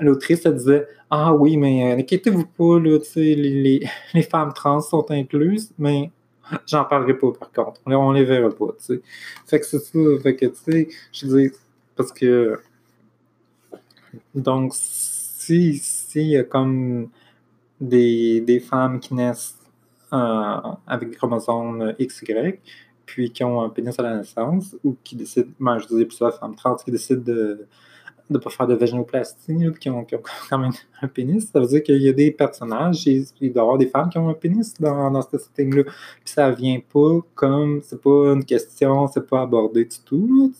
L'autrice 0.00 0.46
disait 0.46 0.86
Ah 1.10 1.34
oui, 1.34 1.58
mais 1.58 1.92
euh, 1.92 1.98
inquiétez-vous 1.98 2.46
pas, 2.46 2.78
là, 2.80 2.98
tu 2.98 3.04
sais, 3.04 3.34
les, 3.34 3.86
les, 4.14 4.22
femmes 4.22 4.54
trans 4.54 4.80
sont 4.80 5.04
incluses, 5.10 5.70
mais 5.78 6.10
j'en 6.66 6.84
parlerai 6.84 7.14
pas 7.14 7.32
par 7.38 7.52
contre. 7.52 7.80
On, 7.84 8.12
les 8.12 8.24
verra 8.24 8.48
pas, 8.48 8.68
tu 8.78 8.84
sais. 8.84 9.02
Fait 9.46 9.60
que 9.60 9.66
c'est 9.66 9.80
ça. 9.80 9.98
Fait 10.22 10.34
que, 10.34 10.46
tu 10.46 10.56
sais, 10.64 10.88
je 11.12 11.26
parce 11.96 12.12
que, 12.12 12.60
donc, 14.34 14.72
si, 14.74 15.74
si 15.78 16.24
y 16.28 16.36
a 16.36 16.44
comme 16.44 17.08
des, 17.80 18.40
des 18.40 18.60
femmes 18.60 19.00
qui 19.00 19.14
naissent 19.14 19.58
euh, 20.12 20.56
avec 20.86 21.10
des 21.10 21.16
chromosomes 21.16 21.94
XY, 22.00 22.58
puis 23.06 23.30
qui 23.30 23.44
ont 23.44 23.62
un 23.62 23.68
pénis 23.68 23.98
à 23.98 24.02
la 24.02 24.16
naissance, 24.16 24.76
ou 24.84 24.96
qui 25.02 25.16
décident, 25.16 25.50
moi 25.58 25.78
je 25.78 25.86
disais 25.86 26.04
plusieurs 26.04 26.38
femmes 26.38 26.54
trans 26.54 26.76
qui 26.76 26.90
décident 26.90 27.22
de 27.22 27.66
de 28.32 28.38
ne 28.38 28.42
pas 28.42 28.50
faire 28.50 28.66
de 28.66 28.74
vaginoplastie, 28.74 29.56
qui, 29.80 29.90
ont, 29.90 30.06
quand 30.48 30.58
même 30.58 30.72
un 31.00 31.08
pénis. 31.08 31.50
Ça 31.52 31.60
veut 31.60 31.66
dire 31.66 31.82
qu'il 31.82 32.02
y 32.02 32.08
a 32.08 32.12
des 32.12 32.30
personnages, 32.30 33.06
il 33.06 33.24
doit 33.40 33.42
y 33.44 33.58
avoir 33.58 33.78
des 33.78 33.86
femmes 33.86 34.08
qui 34.08 34.18
ont 34.18 34.28
un 34.28 34.34
pénis 34.34 34.74
dans, 34.80 35.10
dans 35.10 35.22
ce 35.22 35.38
setting-là. 35.38 35.84
Puis 35.84 36.34
ça 36.34 36.50
vient 36.50 36.80
pas 36.80 37.18
comme, 37.34 37.80
c'est 37.82 38.00
pas 38.00 38.32
une 38.32 38.44
question, 38.44 39.06
c'est 39.08 39.26
pas 39.26 39.42
abordé 39.42 39.84
du 39.84 39.98
tout. 40.04 40.52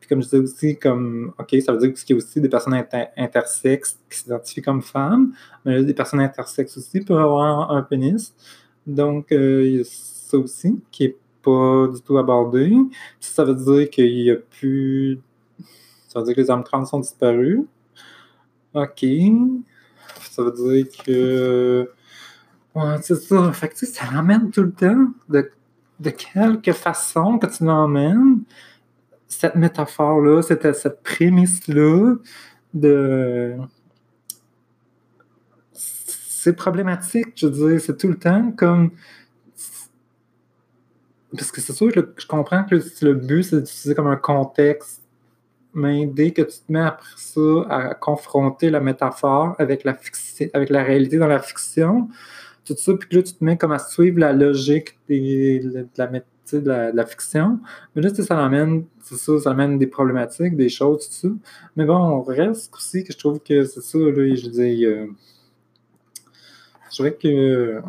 puis 0.00 0.08
comme 0.08 0.20
je 0.22 0.26
disais 0.26 0.38
aussi, 0.38 0.76
comme, 0.76 1.32
OK, 1.38 1.56
ça 1.64 1.72
veut 1.72 1.78
dire 1.78 1.94
qu'il 1.94 2.10
y 2.10 2.12
a 2.14 2.16
aussi 2.16 2.40
des 2.40 2.48
personnes 2.48 2.82
intersexes 3.16 3.98
qui 4.10 4.18
s'identifient 4.18 4.62
comme 4.62 4.82
femmes, 4.82 5.32
mais 5.64 5.82
des 5.82 5.94
personnes 5.94 6.20
intersexes 6.20 6.76
aussi 6.76 7.00
peuvent 7.00 7.18
avoir 7.18 7.70
un, 7.70 7.82
pénis. 7.82 8.34
Donc, 8.86 9.32
euh, 9.32 9.66
il 9.66 9.76
y 9.76 9.80
a 9.80 9.84
ça 9.84 10.38
aussi 10.38 10.80
qui 10.90 11.04
est 11.04 11.16
pas 11.46 11.86
du 11.86 12.00
tout 12.02 12.18
abordé. 12.18 12.72
Ça 13.20 13.44
veut 13.44 13.54
dire 13.54 13.88
qu'il 13.88 14.14
n'y 14.14 14.30
a 14.30 14.36
plus 14.36 15.20
ça 16.16 16.20
veut 16.20 16.26
dire 16.28 16.34
que 16.36 16.40
les 16.40 16.50
hommes 16.50 16.64
trans 16.64 16.86
sont 16.86 17.00
disparus. 17.00 17.60
OK. 18.72 19.04
Ça 20.30 20.42
veut 20.42 20.52
dire 20.52 20.86
que. 21.04 21.90
Ouais, 22.74 22.96
c'est 23.02 23.16
ça. 23.16 23.52
Fait 23.52 23.68
que, 23.68 23.76
ça 23.76 24.06
l'emmène 24.10 24.50
tout 24.50 24.62
le 24.62 24.72
temps. 24.72 25.08
De, 25.28 25.50
de 26.00 26.10
quelque 26.10 26.72
façon 26.72 27.38
que 27.38 27.46
tu 27.46 27.64
l'emmènes, 27.64 28.40
cette 29.28 29.56
métaphore-là, 29.56 30.40
cette, 30.40 30.74
cette 30.74 31.02
prémisse-là 31.02 32.14
de. 32.72 33.56
C'est 35.74 36.54
problématique, 36.54 37.34
je 37.36 37.46
veux 37.46 37.72
dire. 37.72 37.80
C'est 37.80 37.98
tout 37.98 38.08
le 38.08 38.18
temps 38.18 38.52
comme. 38.52 38.90
Parce 41.36 41.52
que 41.52 41.60
c'est 41.60 41.74
sûr 41.74 41.92
que 41.92 42.14
je 42.16 42.26
comprends 42.26 42.64
que 42.64 42.76
le 43.02 43.12
but, 43.12 43.42
c'est 43.42 43.56
d'utiliser 43.56 43.94
comme 43.94 44.06
un 44.06 44.16
contexte 44.16 45.02
mais 45.76 46.06
dès 46.06 46.32
que 46.32 46.42
tu 46.42 46.58
te 46.58 46.72
mets 46.72 46.80
après 46.80 47.06
ça 47.16 47.66
à 47.68 47.94
confronter 47.94 48.70
la 48.70 48.80
métaphore 48.80 49.54
avec 49.58 49.84
la, 49.84 49.96
avec 50.54 50.70
la 50.70 50.82
réalité 50.82 51.18
dans 51.18 51.26
la 51.26 51.38
fiction, 51.38 52.08
tout 52.64 52.74
ça, 52.76 52.94
puis 52.94 53.08
que 53.08 53.16
là, 53.16 53.22
tu 53.22 53.34
te 53.34 53.44
mets 53.44 53.58
comme 53.58 53.72
à 53.72 53.78
suivre 53.78 54.18
la 54.18 54.32
logique 54.32 54.98
de, 55.08 55.86
la, 55.96 56.06
de, 56.06 56.96
la, 56.96 57.06
fiction. 57.06 57.60
Mais 57.94 58.02
là, 58.02 58.08
ça 58.08 58.42
amène, 58.42 58.86
ça, 59.02 59.38
ça 59.38 59.50
amène 59.50 59.78
des 59.78 59.86
problématiques, 59.86 60.56
des 60.56 60.70
choses, 60.70 61.06
tout 61.06 61.14
ça. 61.14 61.28
Mais 61.76 61.84
bon, 61.84 61.96
on 61.96 62.22
reste 62.22 62.74
aussi 62.74 63.04
que 63.04 63.12
je 63.12 63.18
trouve 63.18 63.38
que 63.40 63.64
c'est 63.64 63.82
ça, 63.82 63.98
là, 63.98 64.34
je 64.34 64.48
dis, 64.48 64.86
euh, 64.86 65.06
je 66.90 66.96
dirais 66.96 67.16
que 67.22 67.82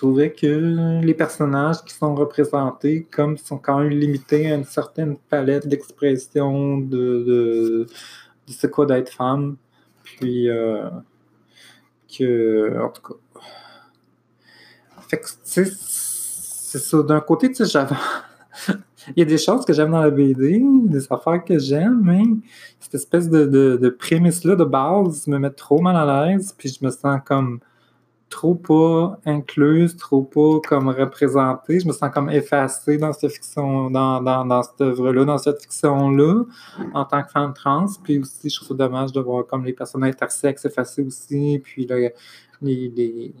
trouvais 0.00 0.32
que 0.32 1.02
les 1.02 1.12
personnages 1.12 1.84
qui 1.84 1.92
sont 1.92 2.14
représentés 2.14 3.06
comme 3.10 3.36
sont 3.36 3.58
quand 3.58 3.80
même 3.80 3.90
limités 3.90 4.50
à 4.50 4.54
une 4.54 4.64
certaine 4.64 5.16
palette 5.28 5.68
d'expression 5.68 6.78
de, 6.78 7.86
c'est 8.46 8.70
quoi 8.70 8.86
d'être 8.86 9.10
femme. 9.12 9.56
Puis 10.02 10.48
euh, 10.48 10.88
que 12.08 12.82
en 12.82 12.88
tout 12.88 13.02
cas. 13.02 13.40
Fait 15.08 15.20
c'est 15.44 16.78
ça. 16.78 17.02
D'un 17.02 17.20
côté, 17.20 17.48
tu 17.48 17.56
sais, 17.56 17.66
j'avais. 17.66 17.96
Il 19.08 19.18
y 19.18 19.22
a 19.22 19.26
des 19.26 19.38
choses 19.38 19.66
que 19.66 19.72
j'aime 19.74 19.90
dans 19.90 20.00
la 20.00 20.10
BD, 20.10 20.62
des 20.84 21.12
affaires 21.12 21.44
que 21.44 21.58
j'aime, 21.58 22.00
mais 22.04 22.22
cette 22.78 22.94
espèce 22.94 23.28
de, 23.28 23.44
de, 23.44 23.76
de 23.76 23.88
prémisse-là 23.88 24.56
de 24.56 24.64
base 24.64 25.26
me 25.26 25.38
met 25.38 25.50
trop 25.50 25.80
mal 25.80 25.96
à 25.96 26.26
l'aise, 26.26 26.54
puis 26.56 26.68
je 26.68 26.84
me 26.84 26.90
sens 26.90 27.20
comme 27.24 27.60
trop 28.30 28.54
pas 28.54 29.18
incluse, 29.26 29.96
trop 29.96 30.22
pas 30.22 30.60
comme 30.66 30.88
représentée. 30.88 31.80
Je 31.80 31.86
me 31.86 31.92
sens 31.92 32.10
comme 32.14 32.30
effacée 32.30 32.96
dans 32.96 33.12
cette 33.12 33.32
fiction, 33.32 33.90
dans, 33.90 34.22
dans, 34.22 34.46
dans 34.46 34.62
cette 34.62 34.80
œuvre-là, 34.80 35.24
dans 35.24 35.36
cette 35.36 35.60
fiction-là, 35.60 36.44
en 36.94 37.04
tant 37.04 37.22
que 37.22 37.30
femme 37.30 37.52
trans. 37.52 37.86
Puis 38.02 38.20
aussi, 38.20 38.48
je 38.48 38.56
trouve 38.56 38.68
ça 38.68 38.74
dommage 38.74 39.12
de 39.12 39.20
voir 39.20 39.46
comme 39.46 39.64
les 39.64 39.72
personnes 39.72 40.04
intersexes 40.04 40.64
effacées 40.64 41.02
aussi, 41.02 41.60
puis 41.62 41.86
les, 41.86 42.14
les, 42.62 43.34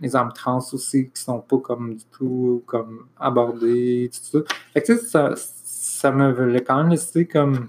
les 0.00 0.16
hommes 0.16 0.32
trans 0.34 0.58
aussi 0.72 1.08
qui 1.10 1.22
sont 1.22 1.40
pas 1.40 1.58
comme 1.58 1.94
du 1.94 2.04
tout 2.10 2.62
comme 2.66 3.06
abordés, 3.18 4.10
tout 4.12 4.42
ça. 4.42 4.54
Fait 4.74 4.82
que 4.82 4.96
ça, 4.96 5.34
ça 5.36 6.10
me 6.10 6.58
quand 6.60 6.78
même 6.78 6.90
laissé 6.90 7.26
comme 7.26 7.68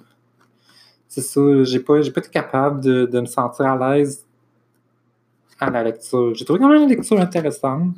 c'est 1.08 1.22
ça, 1.22 1.42
j'ai 1.64 1.80
pas, 1.80 2.02
j'ai 2.02 2.12
pas 2.12 2.20
été 2.20 2.30
capable 2.30 2.82
de, 2.82 3.06
de 3.06 3.20
me 3.20 3.26
sentir 3.26 3.66
à 3.66 3.98
l'aise 3.98 4.26
à 5.60 5.70
la 5.70 5.84
lecture. 5.84 6.34
J'ai 6.36 6.46
trouvé 6.46 6.60
quand 6.60 6.70
même 6.70 6.84
une 6.84 6.90
lecture 6.90 7.20
intéressante. 7.20 7.96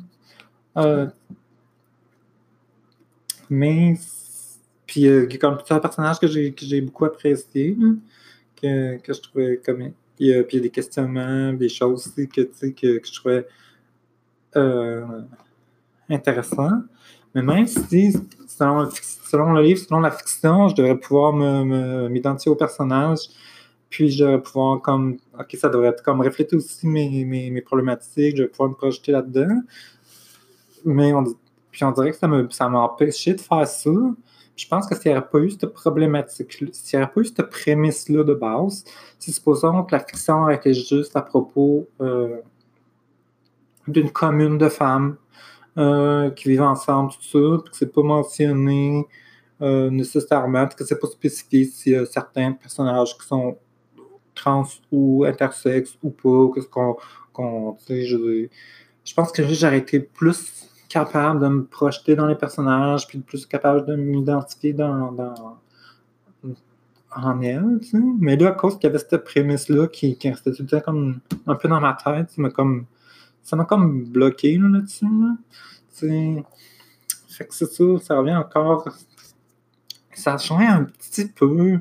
Euh, 0.76 1.06
mais, 3.48 3.94
puis, 4.86 5.06
euh, 5.06 5.28
comme 5.40 5.58
un 5.70 5.78
personnage 5.78 6.18
que 6.18 6.26
j'ai 6.26 6.80
beaucoup 6.80 7.04
apprécié, 7.04 7.76
que, 8.60 8.96
que, 8.98 9.12
je 9.12 9.20
trouvais 9.20 9.60
comme. 9.64 9.92
Puis, 10.16 10.28
il 10.28 10.28
y 10.28 10.34
a 10.34 10.60
des 10.60 10.70
questionnements, 10.70 11.52
des 11.52 11.68
choses 11.68 12.06
aussi 12.06 12.28
que, 12.28 12.42
que, 12.42 12.98
que 12.98 13.06
je 13.06 13.12
trouvais 13.12 13.46
euh, 14.56 15.22
intéressants. 16.08 16.82
Mais 17.34 17.42
même 17.42 17.66
si, 17.66 18.14
selon, 18.46 18.88
selon 18.90 19.52
le 19.52 19.62
livre, 19.62 19.80
selon 19.80 20.00
la 20.00 20.10
fiction, 20.10 20.68
je 20.68 20.74
devrais 20.74 20.98
pouvoir 20.98 21.32
m'identifier 21.32 22.52
au 22.52 22.56
personnage, 22.56 23.20
puis 23.92 24.10
je 24.10 24.24
devrais 24.24 24.40
pouvoir 24.40 24.80
comme, 24.80 25.18
ok, 25.38 25.54
ça 25.60 25.68
devrait 25.68 25.88
être 25.88 26.02
comme 26.02 26.22
refléter 26.22 26.56
aussi 26.56 26.86
mes, 26.86 27.26
mes, 27.26 27.60
problématiques, 27.60 28.38
je 28.38 28.44
vais 28.44 28.48
pouvoir 28.48 28.70
me 28.70 28.74
projeter 28.74 29.12
là-dedans. 29.12 29.60
Mais 30.86 31.12
on, 31.12 31.24
puis 31.70 31.84
on 31.84 31.92
dirait 31.92 32.10
que 32.10 32.16
ça 32.16 32.26
m'a 32.26 32.42
ça 32.50 32.70
empêché 32.70 33.34
de 33.34 33.40
faire 33.40 33.68
ça. 33.68 33.90
Je 34.56 34.66
pense 34.66 34.88
que 34.88 34.94
s'il 34.94 35.12
n'y 35.12 35.18
aurait 35.18 35.28
pas 35.28 35.38
eu 35.40 35.50
cette 35.50 35.66
problématique 35.74 36.52
s'il 36.52 36.98
n'y 36.98 37.04
aurait 37.04 37.12
pas 37.12 37.20
eu 37.20 37.24
cette 37.26 37.42
prémisse-là 37.50 38.24
de 38.24 38.32
base, 38.32 38.82
si 39.18 39.30
supposons 39.30 39.82
que 39.82 39.94
la 39.94 40.00
fiction 40.00 40.48
été 40.48 40.72
juste 40.72 41.14
à 41.14 41.20
propos 41.20 41.86
euh, 42.00 42.38
d'une 43.86 44.10
commune 44.10 44.56
de 44.56 44.70
femmes 44.70 45.16
euh, 45.76 46.30
qui 46.30 46.48
vivent 46.48 46.62
ensemble, 46.62 47.12
tout 47.12 47.22
ça, 47.22 47.62
puis 47.62 47.72
que 47.72 47.76
c'est 47.76 47.92
pas 47.92 48.02
mentionné 48.02 49.06
euh, 49.60 49.90
nécessairement, 49.90 50.66
que 50.66 50.82
c'est 50.82 50.98
pas 50.98 51.08
spécifié 51.08 51.66
s'il 51.66 51.92
y 51.92 51.96
a 51.96 52.06
certains 52.06 52.52
personnages 52.52 53.18
qui 53.18 53.26
sont 53.26 53.58
trans 54.34 54.64
ou 54.90 55.24
intersexes 55.24 55.96
ou 56.02 56.10
pas, 56.10 56.54
qu'est-ce 56.54 56.68
qu'on, 56.68 56.96
qu'on 57.32 57.76
je, 57.88 58.48
je 59.04 59.14
pense 59.14 59.32
que 59.32 59.42
j'aurais 59.46 59.78
été 59.78 60.00
plus 60.00 60.68
capable 60.88 61.40
de 61.40 61.48
me 61.48 61.64
projeter 61.64 62.14
dans 62.14 62.26
les 62.26 62.34
personnages, 62.34 63.06
puis 63.06 63.18
plus 63.18 63.46
capable 63.46 63.86
de 63.86 63.96
m'identifier 63.96 64.72
dans, 64.74 65.16
en 67.14 67.40
elle, 67.40 67.78
tu 67.80 67.88
sais. 67.88 67.98
Mais 68.20 68.36
là, 68.36 68.48
à 68.48 68.52
cause 68.52 68.74
qu'il 68.74 68.84
y 68.84 68.86
avait 68.86 68.98
cette 68.98 69.24
prémisse-là 69.24 69.88
qui, 69.88 70.16
qui 70.16 70.30
restait 70.30 70.52
tout 70.52 70.66
comme 70.84 71.20
un 71.46 71.54
peu 71.54 71.68
dans 71.68 71.80
ma 71.80 71.94
tête, 71.94 72.30
ça 72.30 72.42
m'a 72.42 72.50
comme, 72.50 72.86
ça 73.42 73.56
m'a 73.56 73.64
comme 73.64 74.04
bloqué 74.04 74.56
là, 74.58 74.68
là-dessus. 74.68 75.06
Là. 75.06 75.36
Fait 77.28 77.46
que 77.46 77.54
c'est 77.54 77.72
ça, 77.72 77.84
ça 78.02 78.18
revient 78.18 78.36
encore. 78.36 78.88
Ça 80.14 80.36
change 80.36 80.62
un 80.62 80.84
petit 80.84 81.26
peu 81.26 81.80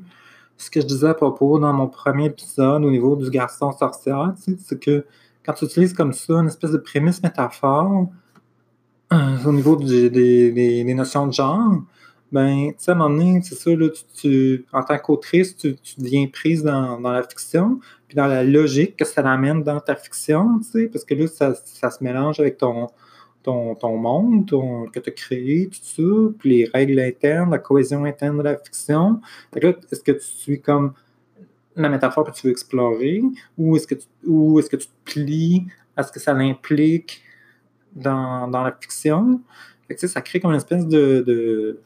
ce 0.62 0.70
que 0.70 0.82
je 0.82 0.86
disais 0.86 1.10
à 1.10 1.13
propos 1.13 1.60
dans 1.60 1.74
mon 1.74 1.88
premier 1.88 2.25
épisode 2.25 2.84
au 2.84 2.91
niveau 2.91 3.15
du 3.15 3.30
garçon 3.30 3.72
sorcière, 3.72 4.34
c'est 4.38 4.80
que 4.80 5.06
quand 5.44 5.53
tu 5.53 5.65
utilises 5.65 5.94
comme 5.94 6.13
ça 6.13 6.36
une 6.36 6.48
espèce 6.48 6.72
de 6.72 6.77
prémisse 6.77 7.22
métaphore, 7.24 8.08
euh, 9.12 9.38
au 9.46 9.51
niveau 9.51 9.75
des, 9.75 10.94
notions 10.96 11.27
de 11.27 11.34
genre, 11.34 11.82
ben, 12.32 12.70
tu 12.70 12.75
sais, 12.77 12.91
à 12.91 12.94
un 12.94 12.98
moment 12.98 13.10
donné, 13.10 13.41
c'est 13.44 13.56
ça, 13.56 13.72
là, 13.72 13.88
tu, 14.15 14.65
en 14.72 14.84
tant 14.84 14.98
qu'autrice, 15.00 15.58
tu, 15.58 15.75
tu, 15.75 16.00
deviens 16.00 16.27
prise 16.27 16.63
dans, 16.63 17.00
la 17.00 17.24
fiction, 17.24 17.80
puis 18.08 18.15
dans 18.15 18.27
la 18.27 18.44
logique 18.44 18.96
que 18.96 19.03
ça 19.03 19.22
l'amène 19.22 19.63
dans 19.63 19.80
ta 19.80 19.96
fiction, 19.96 20.60
tu 20.60 20.72
sais, 20.72 20.88
parce 20.88 21.03
que 21.03 21.15
là, 21.15 21.27
ça, 21.27 21.56
se 21.56 22.03
mélange 22.03 22.39
avec 22.39 22.58
ton, 22.58 22.88
ton, 23.43 23.75
ton 23.75 23.98
monde 23.98 24.45
que 24.91 25.00
tu 25.00 25.10
as 25.10 25.13
créé, 25.13 25.69
tout 25.69 25.79
ça, 25.81 26.33
puis 26.39 26.50
les 26.50 26.65
règles 26.65 27.00
internes, 27.00 27.51
la 27.51 27.60
cohésion 27.60 28.05
interne 28.05 28.38
de 28.38 28.43
la 28.43 28.57
fiction. 28.57 29.21
là, 29.53 29.74
est-ce 29.91 30.01
que 30.01 30.12
tu 30.12 30.24
suis 30.24 30.62
comme 30.62 30.93
la 31.75 31.89
métaphore 31.89 32.25
que 32.25 32.31
tu 32.31 32.48
veux 32.48 32.51
explorer, 32.51 33.21
ou 33.57 33.75
est-ce 33.75 33.88
que 33.88 33.95
tu, 33.95 34.07
est-ce 34.60 34.69
que 34.69 34.77
tu 34.77 34.88
te 34.88 35.12
plies 35.12 35.67
à 35.95 36.03
ce 36.03 36.12
que 36.12 36.19
ça 36.19 36.33
l'implique 36.33 37.24
dans, 37.93 38.48
la 38.48 38.77
fiction? 38.79 39.41
ça 39.98 40.21
crée 40.21 40.39
comme 40.39 40.51
une 40.51 40.57
espèce 40.57 40.88
de, 40.88 41.21
de 41.27 41.79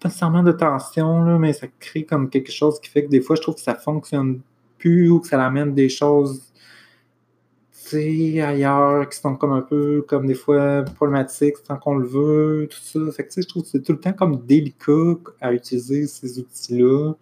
pas 0.00 0.08
nécessairement 0.08 0.42
de 0.42 0.52
tension, 0.52 1.38
mais 1.38 1.52
ça 1.52 1.66
crée 1.78 2.04
comme 2.04 2.30
quelque 2.30 2.50
chose 2.50 2.80
qui 2.80 2.88
fait 2.90 3.04
que 3.04 3.10
des 3.10 3.20
fois, 3.20 3.36
je 3.36 3.42
trouve 3.42 3.54
que 3.54 3.60
ça 3.60 3.74
fonctionne 3.74 4.40
plus 4.78 5.10
ou 5.10 5.20
que 5.20 5.26
ça 5.26 5.44
amène 5.44 5.74
des 5.74 5.90
choses 5.90 6.49
ailleurs 7.96 9.08
qui 9.08 9.18
sont 9.18 9.36
comme 9.36 9.52
un 9.52 9.62
peu 9.62 10.02
comme 10.08 10.26
des 10.26 10.34
fois 10.34 10.82
problématiques 10.82 11.62
tant 11.66 11.76
qu'on 11.76 11.96
le 11.96 12.06
veut, 12.06 12.68
tout 12.70 12.78
ça. 12.80 13.00
Fait 13.12 13.26
que, 13.26 13.40
je 13.40 13.48
trouve 13.48 13.62
que 13.62 13.68
c'est 13.68 13.82
tout 13.82 13.92
le 13.92 14.00
temps 14.00 14.12
comme 14.12 14.44
délicat 14.44 15.16
à 15.40 15.52
utiliser 15.52 16.06
ces 16.06 16.38
outils-là 16.38 17.14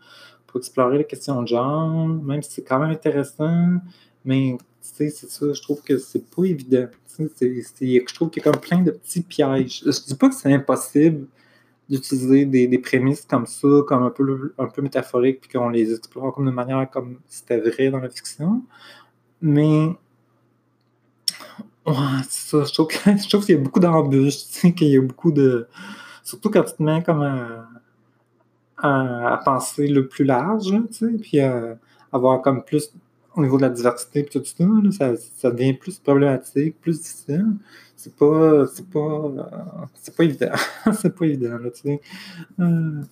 pour 0.46 0.58
explorer 0.60 0.98
les 0.98 1.04
questions 1.04 1.42
de 1.42 1.48
genre, 1.48 2.08
même 2.08 2.42
si 2.42 2.52
c'est 2.52 2.64
quand 2.64 2.78
même 2.78 2.90
intéressant, 2.90 3.78
mais 4.24 4.56
c'est 4.80 5.10
ça, 5.10 5.52
je 5.52 5.62
trouve 5.62 5.82
que 5.82 5.98
c'est 5.98 6.24
pas 6.30 6.44
évident 6.44 6.88
je 7.18 8.14
trouve 8.14 8.30
qu'il 8.30 8.42
y 8.42 8.48
a 8.48 8.52
comme 8.52 8.60
plein 8.60 8.82
de 8.82 8.90
petits 8.90 9.22
pièges. 9.22 9.82
Je 9.84 10.06
dis 10.06 10.14
pas 10.14 10.28
que 10.28 10.34
c'est 10.34 10.52
impossible 10.52 11.26
d'utiliser 11.88 12.44
des, 12.44 12.78
prémices 12.78 13.24
comme 13.24 13.46
ça, 13.46 13.68
comme 13.86 14.02
un 14.02 14.10
peu, 14.10 14.54
un 14.58 14.66
peu 14.66 14.82
métaphoriques, 14.82 15.40
puis 15.40 15.50
qu'on 15.50 15.70
les 15.70 15.94
explore 15.94 16.34
comme 16.34 16.46
de 16.46 16.50
manière 16.50 16.88
comme 16.90 17.18
c'était 17.28 17.58
vrai 17.58 17.90
dans 17.90 17.98
la 17.98 18.10
fiction. 18.10 18.62
Mais 19.40 19.88
ouais, 21.88 22.22
c'est 22.28 22.50
ça. 22.50 22.64
Je 22.64 23.28
trouve, 23.28 23.44
qu'il 23.44 23.54
y 23.54 23.58
a 23.58 23.60
beaucoup 23.60 23.80
d'embûches, 23.80 24.44
qu'il 24.76 24.88
y 24.88 24.96
a 24.96 25.00
beaucoup 25.00 25.32
de. 25.32 25.66
Surtout 26.22 26.50
quand 26.50 26.62
tu 26.62 26.74
te 26.74 26.82
mets 26.82 27.02
comme 27.02 27.22
à, 27.22 29.32
à, 29.32 29.40
penser 29.44 29.88
le 29.88 30.06
plus 30.06 30.24
large, 30.24 30.66
tu 30.66 30.92
sais, 30.92 31.12
puis 31.20 31.40
à 31.40 31.76
avoir 32.12 32.42
comme 32.42 32.64
plus 32.64 32.92
au 33.34 33.42
niveau 33.42 33.56
de 33.56 33.62
la 33.62 33.70
diversité 33.70 34.20
et 34.20 34.24
tout 34.24 34.42
ça, 34.44 35.14
ça, 35.36 35.50
devient 35.50 35.74
plus 35.74 35.98
problématique, 35.98 36.80
plus 36.80 37.00
difficile. 37.00 37.46
C'est 37.96 38.14
pas. 38.14 38.66
C'est 38.66 38.88
pas. 38.88 39.30
C'est 39.94 40.16
pas 40.16 40.24
évident. 40.24 40.52
c'est 40.92 41.14
pas 41.14 41.24
évident, 41.24 41.58
là, 41.58 41.70
tu 41.70 41.82
sais. 41.82 42.00
Euh, 42.60 43.02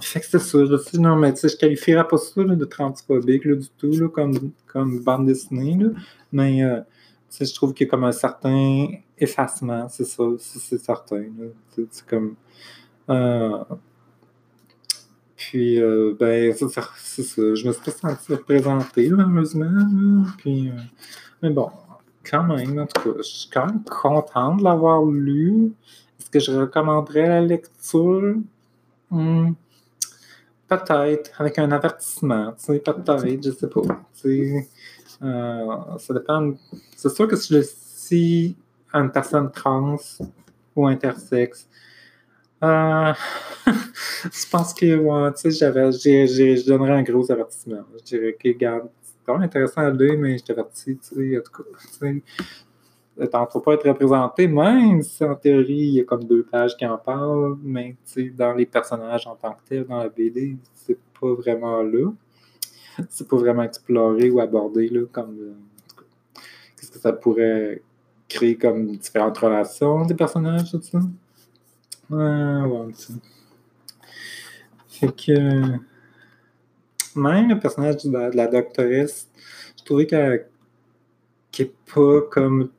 fait 0.00 0.20
que 0.20 0.26
c'est 0.26 0.38
ça. 0.38 0.58
Là, 0.58 0.78
non, 0.94 1.16
mais 1.16 1.32
tu 1.34 1.40
sais, 1.40 1.48
je 1.48 1.56
qualifierais 1.56 2.06
pas 2.06 2.18
ça 2.18 2.42
de 2.42 2.64
transphobique 2.64 3.44
là, 3.44 3.56
du 3.56 3.68
tout, 3.76 3.90
là, 3.90 4.08
comme, 4.08 4.52
comme 4.66 5.02
bande 5.02 5.26
dessinée. 5.26 5.76
Là. 5.78 5.90
Mais 6.32 6.62
euh, 6.64 6.80
tu 7.30 7.36
sais, 7.38 7.44
je 7.44 7.54
trouve 7.54 7.74
qu'il 7.74 7.86
y 7.86 7.88
a 7.88 7.90
comme 7.90 8.04
un 8.04 8.12
certain 8.12 8.88
effacement, 9.18 9.88
c'est 9.88 10.04
ça, 10.04 10.24
c'est 10.38 10.78
certain. 10.78 11.24
C'est 11.90 12.06
comme. 12.06 12.36
Euh, 13.10 13.64
puis, 15.36 15.80
euh, 15.80 16.16
ben, 16.18 16.52
c'est 16.52 16.68
ça, 16.68 16.82
Je 17.54 17.68
me 17.68 17.72
suis 17.72 17.90
senti 17.92 18.32
représenté, 18.32 19.08
malheureusement. 19.10 20.24
Puis, 20.38 20.68
euh, 20.68 20.72
mais 21.42 21.50
bon, 21.50 21.70
quand 22.28 22.42
même, 22.42 22.78
en 22.78 22.86
tout 22.86 23.00
cas, 23.00 23.18
je 23.18 23.22
suis 23.22 23.50
quand 23.50 23.66
même 23.66 23.84
content 23.84 24.56
de 24.56 24.64
l'avoir 24.64 25.04
lu. 25.04 25.72
Est-ce 26.18 26.28
que 26.28 26.40
je 26.40 26.52
recommanderais 26.52 27.28
la 27.28 27.40
lecture? 27.40 28.36
Hmm, 29.10 29.52
peut-être, 30.68 31.40
avec 31.40 31.58
un 31.58 31.70
avertissement, 31.72 32.52
tu 32.52 32.64
sais, 32.64 32.78
peut-être, 32.78 33.42
je 33.42 33.50
sais 33.50 33.68
pas. 33.68 33.80
Euh, 35.22 35.98
ça 35.98 36.14
dépend. 36.14 36.52
C'est 36.96 37.08
sûr 37.08 37.26
que 37.26 37.36
si 37.36 37.54
je 37.54 37.62
suis 37.62 38.56
une 38.92 39.10
personne 39.10 39.50
trans 39.50 39.96
ou 40.76 40.86
intersexe, 40.86 41.68
euh, 42.62 43.12
je 43.66 44.50
pense 44.50 44.74
que, 44.74 45.30
tu 45.40 45.52
sais, 45.52 46.26
je 46.56 46.66
donnerais 46.66 46.92
un 46.92 47.02
gros 47.02 47.30
avertissement. 47.30 47.84
Je 47.98 48.04
dirais 48.04 48.36
que, 48.38 48.48
regarde, 48.48 48.88
c'est 49.02 49.32
même 49.32 49.42
intéressant 49.42 49.82
à 49.82 49.90
lire, 49.90 50.18
mais 50.18 50.38
je 50.38 50.44
t'avertis, 50.44 50.98
tu 50.98 51.14
sais, 51.14 51.38
en 51.38 51.42
tout 51.42 51.62
cas, 51.62 51.68
tu 51.80 51.98
sais, 51.98 52.22
t'en 53.26 53.46
faut 53.46 53.60
pas 53.60 53.74
être 53.74 53.88
représenté, 53.88 54.46
même 54.46 55.02
si 55.02 55.24
en 55.24 55.34
théorie, 55.34 55.74
il 55.74 55.94
y 55.94 56.00
a 56.00 56.04
comme 56.04 56.24
deux 56.24 56.44
pages 56.44 56.76
qui 56.76 56.86
en 56.86 56.98
parlent, 56.98 57.56
mais 57.62 57.96
dans 58.36 58.52
les 58.52 58.66
personnages 58.66 59.26
en 59.26 59.34
tant 59.34 59.52
que 59.52 59.60
tel, 59.68 59.86
dans 59.86 59.98
la 59.98 60.08
BD, 60.08 60.56
c'est 60.74 60.98
pas 61.20 61.32
vraiment 61.32 61.82
là. 61.82 62.12
C'est 63.08 63.28
pas 63.28 63.36
vraiment 63.36 63.62
exploré 63.62 64.30
ou 64.30 64.40
abordé, 64.40 64.88
là, 64.88 65.02
comme. 65.12 65.38
Euh, 65.38 66.42
qu'est-ce 66.76 66.90
que 66.90 66.98
ça 66.98 67.12
pourrait 67.12 67.82
créer 68.28 68.56
comme 68.56 68.96
différentes 68.96 69.38
relations 69.38 70.04
des 70.04 70.14
personnages, 70.14 70.70
tout 70.70 70.82
ça? 70.82 70.98
Ouais, 72.10 72.62
ouais, 72.62 72.92
Fait 74.88 75.12
que. 75.12 75.78
Même 77.14 77.48
le 77.48 77.58
personnage 77.58 78.04
de 78.04 78.36
la, 78.36 78.46
doctoresse, 78.46 79.28
je 79.76 79.84
trouvais 79.84 80.06
qu'elle 80.06 80.46
n'est 81.58 81.72
pas 81.92 82.20
comme 82.30 82.70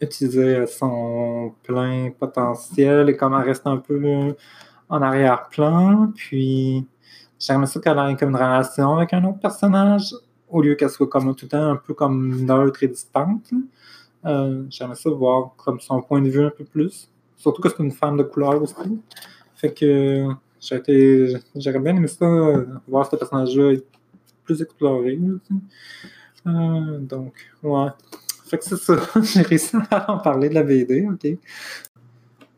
utilisée 0.00 0.56
à 0.56 0.66
son 0.66 1.52
plein 1.62 2.10
potentiel 2.10 3.08
et 3.08 3.16
comme 3.16 3.34
elle 3.34 3.48
reste 3.48 3.66
un 3.66 3.78
peu 3.78 4.34
en 4.88 5.02
arrière-plan. 5.02 6.12
Puis 6.14 6.86
j'aimerais 7.38 7.66
ça 7.66 7.80
qu'elle 7.80 7.98
ait 7.98 8.16
comme 8.16 8.30
une 8.30 8.36
relation 8.36 8.96
avec 8.96 9.12
un 9.12 9.24
autre 9.24 9.40
personnage 9.40 10.14
au 10.48 10.62
lieu 10.62 10.74
qu'elle 10.74 10.90
soit 10.90 11.08
comme 11.08 11.34
tout 11.34 11.46
le 11.46 11.50
temps 11.50 11.70
un 11.70 11.76
peu 11.76 11.94
comme 11.94 12.44
neutre 12.44 12.82
et 12.82 12.88
distante. 12.88 13.50
Euh, 14.24 14.64
j'aimerais 14.70 14.96
ça 14.96 15.10
voir 15.10 15.52
comme 15.56 15.80
son 15.80 16.00
point 16.02 16.20
de 16.20 16.28
vue 16.28 16.44
un 16.44 16.50
peu 16.50 16.64
plus. 16.64 17.10
Surtout 17.36 17.62
que 17.62 17.68
c'est 17.68 17.82
une 17.82 17.92
femme 17.92 18.16
de 18.16 18.22
couleur 18.22 18.60
aussi. 18.62 18.74
Fait 19.54 19.72
que 19.72 20.26
j'aurais 20.60 21.78
bien 21.78 21.96
aimé 21.96 22.08
ça, 22.08 22.26
voir 22.88 23.08
ce 23.10 23.16
personnage-là 23.16 23.76
plus 24.44 24.62
exploré. 24.62 25.18
Euh, 26.46 26.98
donc, 27.00 27.34
ouais. 27.62 27.88
Fait 28.46 28.58
que 28.58 28.64
c'est 28.64 28.76
ça. 28.76 28.96
J'ai 29.22 29.42
réussi 29.42 29.76
à 29.90 30.10
en 30.12 30.18
parler 30.18 30.48
de 30.48 30.54
la 30.54 30.62
BD, 30.62 31.06
ok. 31.06 31.38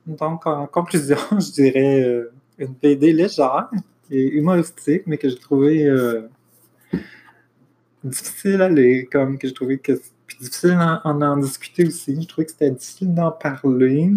Donc, 0.07 0.46
en 0.46 0.66
conclusion, 0.66 1.18
je 1.33 1.53
dirais 1.53 2.03
euh, 2.03 2.33
une 2.59 2.74
BD 2.74 3.12
légère 3.12 3.70
et 4.11 4.29
humoristique, 4.37 5.03
mais 5.07 5.18
que 5.18 5.29
j'ai 5.29 5.38
trouvé 5.38 5.85
euh, 5.85 6.22
difficile 8.03 8.62
à 8.62 8.68
lire, 8.68 9.07
comme 9.12 9.37
que 9.37 9.46
j'ai 9.46 9.53
trouvé 9.53 9.79
que 9.79 10.01
difficile 10.40 10.70
d'en 10.70 11.01
en, 11.05 11.22
en, 11.22 11.37
discuter 11.37 11.87
aussi. 11.87 12.22
Je 12.22 12.27
trouvais 12.27 12.46
que 12.46 12.53
c'était 12.53 12.70
difficile 12.70 13.14
d'en 13.14 13.31
parler. 13.33 14.12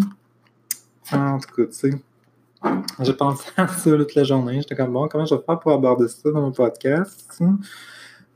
En 1.12 1.40
tout 1.40 1.50
cas, 1.56 1.66
tu 1.66 1.74
sais, 1.74 1.92
j'ai 3.00 3.14
pensé 3.14 3.50
à 3.58 3.68
ça 3.68 3.92
toute 3.92 4.16
la 4.16 4.24
journée. 4.24 4.62
J'étais 4.62 4.76
comme, 4.76 4.94
bon, 4.94 5.08
comment 5.08 5.26
je 5.26 5.36
vais 5.36 5.42
faire 5.42 5.60
pour 5.60 5.74
aborder 5.74 6.08
ça 6.08 6.32
dans 6.32 6.42
mon 6.42 6.52
podcast? 6.52 7.42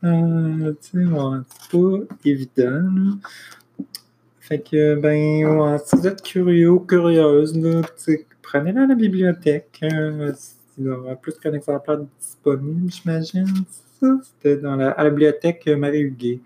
Euh, 0.05 0.73
c'est 0.81 1.71
pas 1.71 2.15
évident. 2.23 3.17
Fait 4.39 4.59
que, 4.59 4.95
ben, 4.95 5.45
ouais, 5.45 5.77
si 5.83 5.95
vous 5.95 6.07
êtes 6.07 6.21
curieux 6.21 6.77
curieuse, 6.87 7.57
là, 7.57 7.81
prenez-la 8.43 8.83
à 8.83 8.87
la 8.87 8.95
bibliothèque. 8.95 9.79
Euh, 9.83 10.31
il 10.77 10.85
y 10.85 10.89
aura 10.89 11.15
plus 11.15 11.33
qu'un 11.39 11.53
exemplaire 11.53 11.99
disponible, 12.19 12.91
j'imagine. 12.91 13.47
C'était 14.21 14.57
dans 14.57 14.75
la, 14.75 14.91
à 14.91 15.03
la 15.03 15.09
bibliothèque 15.09 15.67
Marie-Huguet. 15.67 16.39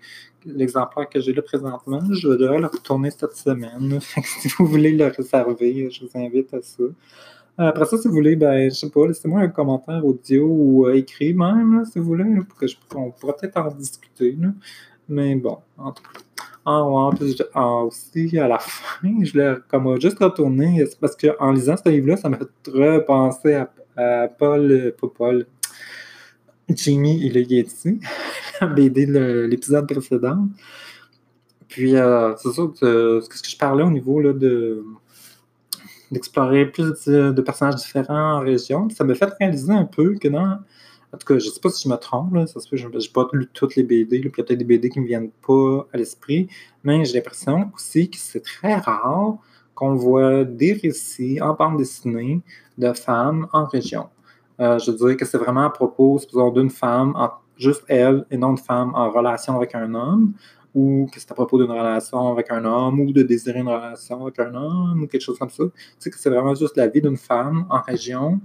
L'exemplaire 0.46 1.08
que 1.10 1.20
j'ai 1.20 1.34
là 1.34 1.42
présentement, 1.42 2.00
je 2.10 2.28
devrais 2.28 2.60
le 2.60 2.66
retourner 2.66 3.10
cette 3.10 3.36
semaine. 3.36 4.00
Fait 4.00 4.22
que 4.22 4.28
si 4.28 4.48
vous 4.56 4.64
voulez 4.64 4.92
le 4.92 5.06
réserver, 5.08 5.90
je 5.90 6.04
vous 6.04 6.10
invite 6.14 6.54
à 6.54 6.62
ça. 6.62 6.84
Après 7.62 7.84
ça, 7.84 7.98
si 7.98 8.08
vous 8.08 8.14
voulez, 8.14 8.36
ben, 8.36 8.70
je 8.70 8.74
sais 8.74 8.88
pas, 8.88 9.06
laissez-moi 9.06 9.42
un 9.42 9.48
commentaire 9.48 10.02
audio 10.02 10.46
ou 10.46 10.86
euh, 10.86 10.94
écrit 10.94 11.34
même, 11.34 11.84
si 11.84 11.98
vous 11.98 12.06
voulez, 12.06 12.24
pour 12.48 12.58
que 12.58 12.66
je, 12.66 12.74
pourra 12.88 13.36
peut-être 13.36 13.58
en 13.58 13.68
discuter. 13.70 14.34
Mais 15.06 15.34
bon, 15.34 15.58
en 15.76 15.92
tout 15.92 16.02
cas. 16.02 16.20
Ah 16.64 16.84
ouais, 16.86 17.16
puis 17.16 17.36
aussi, 17.54 18.38
à 18.38 18.48
la 18.48 18.58
fin, 18.60 19.14
je 19.22 19.36
l'ai 19.36 19.54
comme 19.68 20.00
juste 20.00 20.18
retourné, 20.18 20.84
parce 21.00 21.14
qu'en 21.16 21.52
lisant 21.52 21.76
ce 21.76 21.90
livre-là, 21.90 22.16
ça 22.16 22.30
m'a 22.30 22.38
fait 22.38 22.70
repenser 22.70 23.54
à, 23.54 23.70
à 23.96 24.28
Paul, 24.28 24.94
pas 24.98 25.08
Paul, 25.08 25.46
Jimmy 26.70 27.26
et 27.26 27.30
le 27.30 27.42
Yeti, 27.42 28.00
la 28.60 28.68
BD 28.68 29.04
de 29.04 29.46
l'épisode 29.50 29.86
précédent. 29.86 30.48
Puis, 31.68 31.94
euh, 31.94 32.34
c'est 32.36 32.52
ça, 32.52 32.62
ce 32.74 33.28
que 33.28 33.48
je 33.48 33.56
parlais 33.58 33.84
au 33.84 33.90
niveau 33.90 34.18
là, 34.20 34.32
de 34.32 34.82
d'explorer 36.10 36.66
plus 36.66 37.04
de, 37.06 37.40
personnages 37.40 37.76
différents 37.76 38.38
en 38.38 38.40
région. 38.40 38.88
Ça 38.90 39.04
me 39.04 39.14
fait 39.14 39.30
réaliser 39.40 39.72
un 39.72 39.84
peu 39.84 40.14
que 40.14 40.28
dans. 40.28 40.58
En 41.12 41.18
tout 41.18 41.26
cas, 41.26 41.38
je 41.40 41.46
ne 41.46 41.50
sais 41.50 41.60
pas 41.60 41.70
si 41.70 41.88
je 41.88 41.92
me 41.92 41.98
trompe, 41.98 42.34
là, 42.34 42.46
ça 42.46 42.60
se 42.60 42.76
je 42.76 42.86
n'ai 42.86 43.08
pas 43.12 43.28
lu 43.32 43.48
toutes 43.52 43.74
les 43.74 43.82
BD, 43.82 44.18
il 44.18 44.24
y 44.24 44.28
a 44.28 44.30
peut-être 44.30 44.58
des 44.58 44.64
BD 44.64 44.90
qui 44.90 45.00
ne 45.00 45.02
me 45.02 45.08
viennent 45.08 45.30
pas 45.44 45.88
à 45.92 45.96
l'esprit, 45.96 46.48
mais 46.84 47.04
j'ai 47.04 47.14
l'impression 47.14 47.68
aussi 47.74 48.08
que 48.08 48.16
c'est 48.16 48.44
très 48.44 48.76
rare 48.76 49.38
qu'on 49.74 49.96
voit 49.96 50.44
des 50.44 50.74
récits 50.74 51.40
en 51.40 51.54
bande 51.54 51.78
dessinée 51.78 52.42
de 52.78 52.92
femmes 52.92 53.48
en 53.52 53.64
région. 53.64 54.08
Euh, 54.60 54.78
je 54.78 54.92
dirais 54.92 55.16
que 55.16 55.24
c'est 55.24 55.38
vraiment 55.38 55.64
à 55.64 55.70
propos, 55.70 56.20
d'une 56.54 56.70
femme, 56.70 57.14
juste 57.56 57.82
elle, 57.88 58.24
et 58.30 58.36
non 58.36 58.52
de 58.52 58.60
femme 58.60 58.92
en 58.94 59.10
relation 59.10 59.56
avec 59.56 59.74
un 59.74 59.94
homme, 59.94 60.34
ou 60.74 61.08
que 61.12 61.20
c'est 61.20 61.30
à 61.30 61.34
propos 61.34 61.58
d'une 61.58 61.70
relation 61.70 62.32
avec 62.32 62.50
un 62.50 62.64
homme, 62.64 63.00
ou 63.00 63.12
de 63.12 63.22
désirer 63.22 63.60
une 63.60 63.68
relation 63.68 64.22
avec 64.22 64.38
un 64.38 64.54
homme, 64.54 65.02
ou 65.02 65.06
quelque 65.06 65.22
chose 65.22 65.38
comme 65.38 65.50
ça. 65.50 65.64
Tu 65.64 65.72
sais 65.98 66.10
que 66.10 66.18
c'est 66.18 66.30
vraiment 66.30 66.54
juste 66.54 66.76
la 66.76 66.86
vie 66.86 67.00
d'une 67.00 67.16
femme 67.16 67.66
en 67.70 67.80
région. 67.80 68.40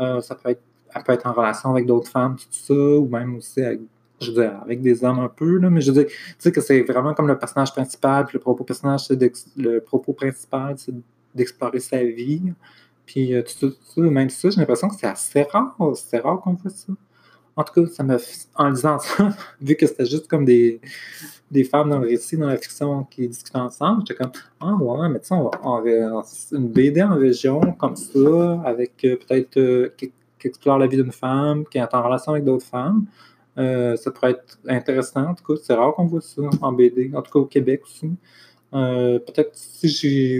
Euh, 0.00 0.20
ça 0.20 0.34
peut 0.34 0.50
être, 0.50 0.62
elle 0.94 1.02
peut 1.02 1.12
être 1.12 1.26
en 1.26 1.32
relation 1.32 1.70
avec 1.70 1.86
d'autres 1.86 2.10
femmes, 2.10 2.36
tout 2.36 2.46
ça, 2.50 2.74
ou 2.74 3.08
même 3.08 3.36
aussi 3.36 3.62
avec, 3.62 3.80
je 4.20 4.30
veux 4.30 4.42
dire, 4.42 4.60
avec 4.62 4.80
des 4.82 5.04
hommes 5.04 5.18
un 5.18 5.28
peu, 5.28 5.58
là, 5.58 5.70
mais 5.70 5.80
je 5.80 5.90
veux 5.90 6.04
dire, 6.04 6.06
tu 6.06 6.34
sais 6.38 6.52
que 6.52 6.60
c'est 6.60 6.82
vraiment 6.82 7.14
comme 7.14 7.28
le 7.28 7.38
personnage 7.38 7.72
principal, 7.72 8.26
puis 8.26 8.36
le 8.38 8.40
propos 8.40 8.64
personnage, 8.64 9.08
le 9.56 9.78
propos 9.80 10.12
principal, 10.12 10.74
c'est 10.78 10.94
d'explorer 11.34 11.80
sa 11.80 12.02
vie. 12.02 12.52
Puis 13.06 13.34
euh, 13.34 13.42
tout, 13.42 13.74
même 13.96 14.30
ça, 14.30 14.50
j'ai 14.50 14.60
l'impression 14.60 14.88
que 14.88 14.94
c'est 14.94 15.06
assez 15.06 15.42
rare. 15.42 15.76
C'est 15.94 16.18
rare 16.18 16.40
qu'on 16.40 16.56
fasse 16.56 16.86
ça. 16.86 16.92
En 17.56 17.62
tout 17.62 17.72
cas, 17.72 17.90
ça 17.90 18.02
me, 18.02 18.18
en 18.56 18.68
lisant 18.70 18.98
ça, 18.98 19.30
vu 19.60 19.76
que 19.76 19.86
c'était 19.86 20.06
juste 20.06 20.26
comme 20.28 20.44
des, 20.44 20.80
des 21.50 21.64
femmes 21.64 21.90
dans 21.90 21.98
le 21.98 22.08
récit, 22.08 22.36
dans 22.36 22.48
la 22.48 22.56
fiction 22.56 23.04
qui 23.04 23.28
discutent 23.28 23.56
ensemble, 23.56 24.02
j'étais 24.06 24.22
comme 24.22 24.32
Ah 24.60 24.74
ouais, 24.74 25.08
mais 25.08 25.20
tu 25.20 25.28
sais, 25.28 25.34
on 25.34 25.80
va, 25.80 26.22
une 26.52 26.68
BD 26.68 27.02
en 27.02 27.14
région 27.14 27.60
comme 27.78 27.96
ça, 27.96 28.60
avec 28.64 28.92
euh, 29.04 29.16
peut-être 29.16 29.56
euh, 29.58 29.94
qui, 29.96 30.12
explore 30.44 30.76
la 30.76 30.86
vie 30.86 30.98
d'une 30.98 31.10
femme, 31.10 31.64
qui 31.64 31.78
est 31.78 31.94
en 31.94 32.02
relation 32.02 32.32
avec 32.32 32.44
d'autres 32.44 32.66
femmes. 32.66 33.06
Euh, 33.56 33.96
ça 33.96 34.10
pourrait 34.10 34.32
être 34.32 34.58
intéressant. 34.68 35.28
En 35.28 35.34
tout 35.34 35.42
cas, 35.42 35.58
c'est 35.62 35.72
rare 35.72 35.94
qu'on 35.94 36.04
voit 36.04 36.20
ça 36.20 36.42
en 36.60 36.72
BD, 36.72 37.12
en 37.14 37.22
tout 37.22 37.32
cas 37.32 37.38
au 37.38 37.46
Québec 37.46 37.80
aussi. 37.84 38.10
Peut-être 38.74 39.52
si 39.54 39.88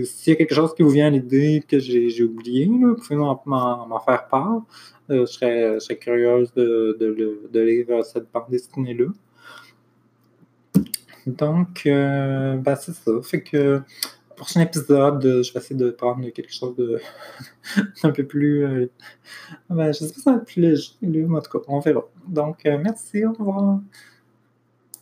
s'il 0.05 0.33
y 0.33 0.33
a 0.33 0.37
quelque 0.37 0.55
chose 0.55 0.75
qui 0.75 0.83
vous 0.83 0.91
vient 0.91 1.07
à 1.07 1.11
l'idée 1.11 1.63
que 1.67 1.79
j'ai 1.79 2.23
oublié, 2.23 2.67
vous 2.67 2.97
pouvez 2.97 3.17
m'en 3.17 4.01
faire 4.05 4.27
part. 4.29 4.63
je, 5.09 5.25
serais, 5.25 5.97
curieuse 5.97 6.53
de, 6.55 7.51
lire 7.53 8.05
cette 8.05 8.31
bande 8.33 8.47
dessinée-là. 8.51 9.07
Donc, 11.27 11.87
euh, 11.87 12.57
ben, 12.57 12.77
c'est 12.77 12.93
ça. 12.93 13.13
Fait 13.23 13.43
que, 13.43 13.81
prochain 14.37 14.61
épisode, 14.61 15.23
je 15.23 15.53
vais 15.53 15.61
essayer 15.61 15.77
de 15.77 15.91
prendre 15.91 16.29
quelque 16.31 16.53
chose 16.53 16.77
de 16.77 17.01
un 18.03 18.11
peu 18.11 18.25
plus. 18.25 18.65
Euh, 18.65 18.91
ben, 19.71 19.93
je 19.93 20.01
sais 20.01 20.09
pas 20.09 20.15
si 20.15 20.21
ça 20.21 20.33
va 20.33 20.37
être 20.39 20.45
plus 20.45 20.61
léger, 20.61 20.93
mais 21.03 21.39
en 21.39 21.41
tout 21.41 21.59
cas, 21.59 21.65
on 21.69 21.81
verra. 21.81 22.05
Donc, 22.27 22.67
euh, 22.67 22.79
merci, 22.83 23.25
au 23.25 23.33
revoir. 23.33 23.81